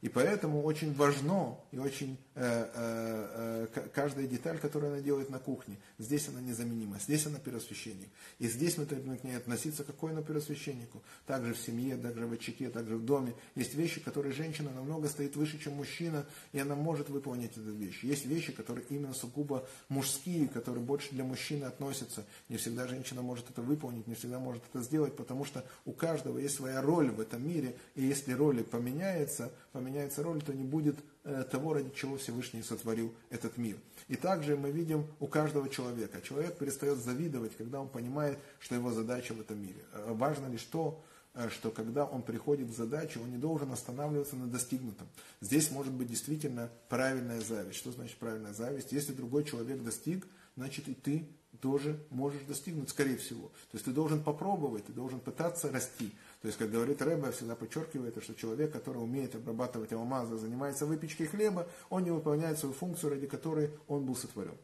И 0.00 0.08
поэтому 0.08 0.62
очень 0.62 0.94
важно 0.94 1.58
и 1.72 1.78
очень 1.78 2.16
э, 2.34 2.70
э, 2.74 3.66
э, 3.74 3.88
каждая 3.92 4.26
деталь, 4.26 4.58
которую 4.58 4.94
она 4.94 5.02
делает 5.02 5.28
на 5.28 5.38
кухне, 5.38 5.76
здесь 5.98 6.26
она 6.28 6.40
незаменима, 6.40 6.98
здесь 6.98 7.26
она 7.26 7.38
первосвященник. 7.38 8.08
И 8.38 8.48
здесь 8.48 8.78
мы 8.78 8.86
должны 8.86 9.18
к 9.18 9.24
ней 9.24 9.36
относиться 9.36 9.84
как 9.84 10.00
на 10.02 10.22
первосвященнику. 10.22 11.02
Также 11.26 11.52
в 11.52 11.58
семье, 11.58 11.98
также 11.98 12.26
в 12.26 12.32
очаге, 12.32 12.70
также 12.70 12.96
в 12.96 13.04
доме. 13.04 13.34
Есть 13.54 13.74
вещи, 13.74 14.00
которые 14.00 14.32
женщина 14.32 14.70
намного 14.70 15.08
стоит 15.08 15.36
выше, 15.36 15.58
чем 15.58 15.74
мужчина, 15.74 16.24
и 16.52 16.58
она 16.58 16.74
может 16.74 17.10
выполнить 17.10 17.52
эту 17.52 17.70
вещь. 17.70 18.02
Есть 18.02 18.24
вещи, 18.24 18.52
которые 18.52 18.86
именно 18.88 19.12
сугубо 19.12 19.68
мужские, 19.90 20.48
которые 20.48 20.82
больше 20.82 21.10
для 21.10 21.24
мужчины 21.24 21.64
относятся. 21.64 22.24
Не 22.48 22.56
всегда 22.56 22.88
женщина 22.88 23.20
может 23.20 23.50
это 23.50 23.60
выполнить, 23.60 24.06
не 24.06 24.14
всегда 24.14 24.38
может 24.38 24.62
это 24.72 24.82
сделать, 24.82 25.14
потому 25.14 25.44
что 25.44 25.62
у 25.84 25.92
каждого 25.92 26.38
есть 26.38 26.56
своя 26.56 26.80
роль 26.80 27.10
в 27.10 27.20
этом 27.20 27.46
мире, 27.46 27.76
и 27.94 28.02
если 28.02 28.32
роли 28.32 28.62
поменяется, 28.62 29.52
поменяется 29.72 30.22
роль, 30.22 30.42
то 30.42 30.52
не 30.52 30.64
будет 30.64 30.96
э, 31.24 31.44
того, 31.50 31.74
ради 31.74 31.90
чего 31.94 32.16
Всевышний 32.16 32.62
сотворил 32.62 33.14
этот 33.30 33.56
мир. 33.56 33.76
И 34.08 34.16
также 34.16 34.56
мы 34.56 34.70
видим 34.70 35.06
у 35.20 35.26
каждого 35.26 35.68
человека. 35.68 36.20
Человек 36.22 36.58
перестает 36.58 36.98
завидовать, 36.98 37.56
когда 37.56 37.80
он 37.80 37.88
понимает, 37.88 38.38
что 38.58 38.74
его 38.74 38.90
задача 38.92 39.34
в 39.34 39.40
этом 39.40 39.60
мире. 39.62 39.82
Э, 39.92 40.12
важно 40.12 40.46
лишь 40.48 40.64
то, 40.64 41.02
э, 41.34 41.48
что 41.50 41.70
когда 41.70 42.04
он 42.04 42.22
приходит 42.22 42.70
к 42.70 42.74
задаче, 42.74 43.20
он 43.20 43.30
не 43.30 43.38
должен 43.38 43.70
останавливаться 43.72 44.36
на 44.36 44.46
достигнутом. 44.46 45.06
Здесь 45.40 45.70
может 45.70 45.92
быть 45.92 46.08
действительно 46.08 46.70
правильная 46.88 47.40
зависть. 47.40 47.78
Что 47.78 47.92
значит 47.92 48.16
правильная 48.18 48.54
зависть? 48.54 48.92
Если 48.92 49.12
другой 49.12 49.44
человек 49.44 49.82
достиг, 49.82 50.26
значит 50.56 50.88
и 50.88 50.94
ты 50.94 51.28
тоже 51.60 51.98
можешь 52.10 52.42
достигнуть, 52.42 52.90
скорее 52.90 53.16
всего. 53.16 53.48
То 53.48 53.74
есть 53.74 53.84
ты 53.84 53.92
должен 53.92 54.22
попробовать, 54.22 54.86
ты 54.86 54.92
должен 54.92 55.20
пытаться 55.20 55.70
расти. 55.70 56.12
То 56.40 56.46
есть, 56.46 56.58
как 56.58 56.70
говорит 56.70 57.02
Рэбе, 57.02 57.32
всегда 57.32 57.54
подчеркивает, 57.54 58.22
что 58.22 58.34
человек, 58.34 58.72
который 58.72 58.96
умеет 58.96 59.34
обрабатывать 59.34 59.92
алмазы, 59.92 60.38
занимается 60.38 60.86
выпечкой 60.86 61.26
хлеба, 61.26 61.68
он 61.90 62.04
не 62.04 62.10
выполняет 62.10 62.58
свою 62.58 62.74
функцию, 62.74 63.10
ради 63.10 63.26
которой 63.26 63.70
он 63.88 64.06
был 64.06 64.16
сотворен. 64.16 64.56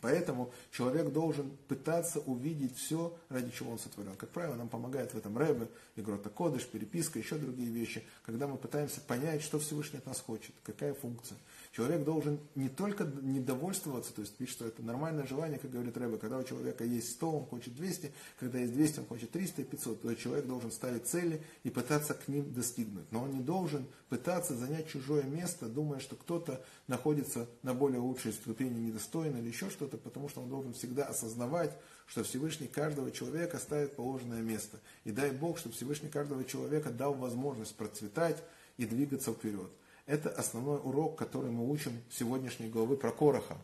Поэтому 0.00 0.52
человек 0.70 1.12
должен 1.12 1.50
пытаться 1.66 2.20
увидеть 2.20 2.76
все, 2.76 3.16
ради 3.28 3.50
чего 3.50 3.72
он 3.72 3.78
сотворен. 3.78 4.14
Как 4.16 4.30
правило, 4.30 4.54
нам 4.54 4.68
помогает 4.68 5.12
в 5.12 5.18
этом 5.18 5.36
Рэбе, 5.36 5.68
Игрота 5.96 6.30
Кодыш, 6.30 6.66
переписка, 6.66 7.18
еще 7.18 7.36
другие 7.36 7.70
вещи, 7.70 8.04
когда 8.24 8.46
мы 8.46 8.56
пытаемся 8.56 9.00
понять, 9.00 9.42
что 9.42 9.58
Всевышний 9.58 9.98
от 9.98 10.06
нас 10.06 10.20
хочет, 10.20 10.54
какая 10.62 10.94
функция. 10.94 11.36
Человек 11.72 12.04
должен 12.04 12.38
не 12.54 12.68
только 12.68 13.04
недовольствоваться, 13.04 14.12
то 14.12 14.22
есть 14.22 14.34
видишь, 14.38 14.54
что 14.54 14.66
это 14.66 14.82
нормальное 14.82 15.26
желание, 15.26 15.58
как 15.58 15.70
говорит 15.70 15.96
Рэбе, 15.96 16.18
когда 16.18 16.38
у 16.38 16.44
человека 16.44 16.84
есть 16.84 17.12
100, 17.12 17.30
он 17.30 17.46
хочет 17.46 17.74
200, 17.74 18.12
когда 18.38 18.58
есть 18.58 18.72
200, 18.72 19.00
он 19.00 19.06
хочет 19.06 19.30
300 19.32 19.62
и 19.62 19.64
500, 19.64 20.02
то 20.02 20.14
человек 20.14 20.46
должен 20.46 20.70
ставить 20.70 21.06
цели 21.06 21.42
и 21.64 21.70
пытаться 21.70 22.14
к 22.14 22.28
ним 22.28 22.52
достигнуть. 22.52 23.10
Но 23.10 23.22
он 23.22 23.32
не 23.32 23.40
должен 23.40 23.86
пытаться 24.08 24.54
занять 24.54 24.88
чужое 24.88 25.24
место, 25.24 25.66
думая, 25.66 26.00
что 26.00 26.16
кто-то 26.16 26.64
находится 26.86 27.46
на 27.62 27.74
более 27.74 28.00
лучшей 28.00 28.32
ступени 28.32 28.78
недостойно 28.78 29.38
или 29.38 29.48
еще 29.48 29.70
что-то, 29.70 29.87
потому 29.96 30.28
что 30.28 30.42
он 30.42 30.48
должен 30.48 30.74
всегда 30.74 31.04
осознавать, 31.04 31.70
что 32.06 32.24
Всевышний 32.24 32.66
каждого 32.66 33.10
человека 33.10 33.58
ставит 33.58 33.96
положенное 33.96 34.42
место. 34.42 34.78
И 35.04 35.12
дай 35.12 35.30
Бог, 35.30 35.58
чтобы 35.58 35.74
Всевышний 35.74 36.08
каждого 36.08 36.44
человека 36.44 36.90
дал 36.90 37.14
возможность 37.14 37.74
процветать 37.76 38.42
и 38.76 38.84
двигаться 38.84 39.32
вперед. 39.32 39.70
Это 40.06 40.30
основной 40.30 40.78
урок, 40.78 41.16
который 41.16 41.50
мы 41.50 41.70
учим 41.70 41.92
сегодняшней 42.10 42.68
главы 42.68 42.96
про 42.96 43.12
Короха. 43.12 43.56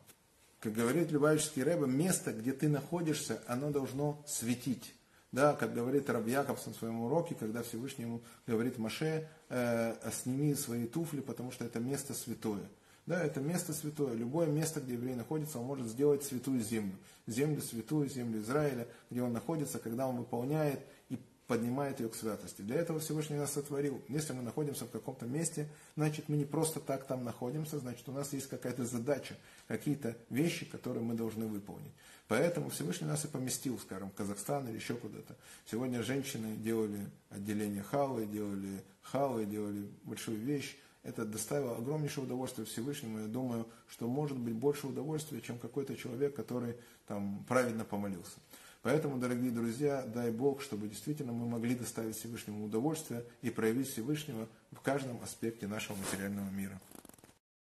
Как 0.61 0.73
говорит 0.73 1.11
Любавический 1.11 1.63
Рэбе, 1.63 1.87
место, 1.87 2.33
где 2.33 2.53
ты 2.53 2.69
находишься, 2.69 3.43
оно 3.47 3.71
должно 3.71 4.23
светить. 4.27 4.95
Да, 5.31 5.55
как 5.55 5.75
говорит 5.75 6.09
Раб 6.09 6.29
Якобс 6.29 6.65
на 6.67 6.75
своем 6.75 7.01
уроке, 7.01 7.35
когда 7.35 7.65
Всевышнему 7.65 8.23
говорит 8.47 8.79
Маше, 8.79 9.29
э, 9.49 10.11
сними 10.13 10.55
свои 10.55 10.87
туфли, 10.87 11.21
потому 11.21 11.51
что 11.51 11.65
это 11.65 11.81
место 11.81 12.15
святое. 12.15 12.63
Да, 13.07 13.23
это 13.23 13.41
место 13.41 13.75
святое. 13.75 14.15
Любое 14.15 14.47
место, 14.47 14.81
где 14.81 14.95
еврей 14.95 15.15
находится, 15.15 15.59
он 15.59 15.67
может 15.67 15.89
сделать 15.89 16.25
святую 16.25 16.61
землю. 16.61 16.97
Землю 17.27 17.61
святую, 17.61 18.09
землю 18.09 18.41
Израиля, 18.41 18.89
где 19.11 19.23
он 19.23 19.33
находится, 19.33 19.79
когда 19.79 20.07
он 20.07 20.17
выполняет 20.17 20.81
и 21.11 21.19
поднимает 21.47 22.01
ее 22.01 22.09
к 22.09 22.15
святости. 22.15 22.63
Для 22.63 22.77
этого 22.77 23.01
Всевышний 23.01 23.37
нас 23.37 23.53
сотворил. 23.53 24.01
Если 24.09 24.33
мы 24.33 24.43
находимся 24.43 24.87
в 24.87 24.91
каком-то 24.91 25.27
месте, 25.27 25.69
значит 25.97 26.29
мы 26.29 26.37
не 26.37 26.47
просто 26.47 26.81
так 26.81 27.07
там 27.07 27.25
находимся, 27.25 27.79
значит 27.79 28.09
у 28.09 28.13
нас 28.13 28.33
есть 28.33 28.49
какая-то 28.49 28.87
задача, 28.87 29.37
какие-то 29.69 30.17
вещи, 30.31 30.65
которые 30.65 31.05
мы 31.05 31.15
должны 31.15 31.47
выполнить. 31.47 31.93
Поэтому 32.27 32.71
Всевышний 32.71 33.07
нас 33.07 33.27
и 33.27 33.29
поместил, 33.29 33.79
скажем, 33.79 34.11
в 34.11 34.15
Казахстан 34.15 34.67
или 34.69 34.77
еще 34.77 34.95
куда-то. 34.95 35.37
Сегодня 35.71 36.03
женщины 36.03 36.57
делали 36.57 37.07
отделение 37.29 37.83
халы, 37.83 38.25
делали 38.25 38.83
халы, 39.03 39.45
делали 39.45 39.91
большую 40.05 40.39
вещь. 40.39 40.79
Это 41.05 41.27
доставило 41.27 41.77
огромнейшее 41.77 42.25
удовольствие 42.25 42.67
Всевышнему. 42.67 43.21
Я 43.21 43.27
думаю, 43.27 43.69
что 43.89 44.09
может 44.09 44.39
быть 44.39 44.55
больше 44.55 44.87
удовольствия, 44.87 45.43
чем 45.43 45.59
какой-то 45.59 45.97
человек, 45.97 46.35
который 46.35 46.77
там 47.07 47.45
правильно 47.47 47.85
помолился. 47.85 48.39
Поэтому, 48.83 49.19
дорогие 49.19 49.51
друзья, 49.51 50.03
дай 50.03 50.31
Бог, 50.31 50.63
чтобы 50.63 50.89
действительно 50.89 51.33
мы 51.33 51.47
могли 51.47 51.75
доставить 51.75 52.17
Всевышнему 52.17 52.65
удовольствие 52.65 53.25
и 53.43 53.51
проявить 53.51 53.89
Всевышнего 53.89 54.49
в 54.73 54.81
каждом 54.81 55.23
аспекте 55.23 55.67
нашего 55.67 55.97
материального 55.97 56.51
мира. 56.51 56.81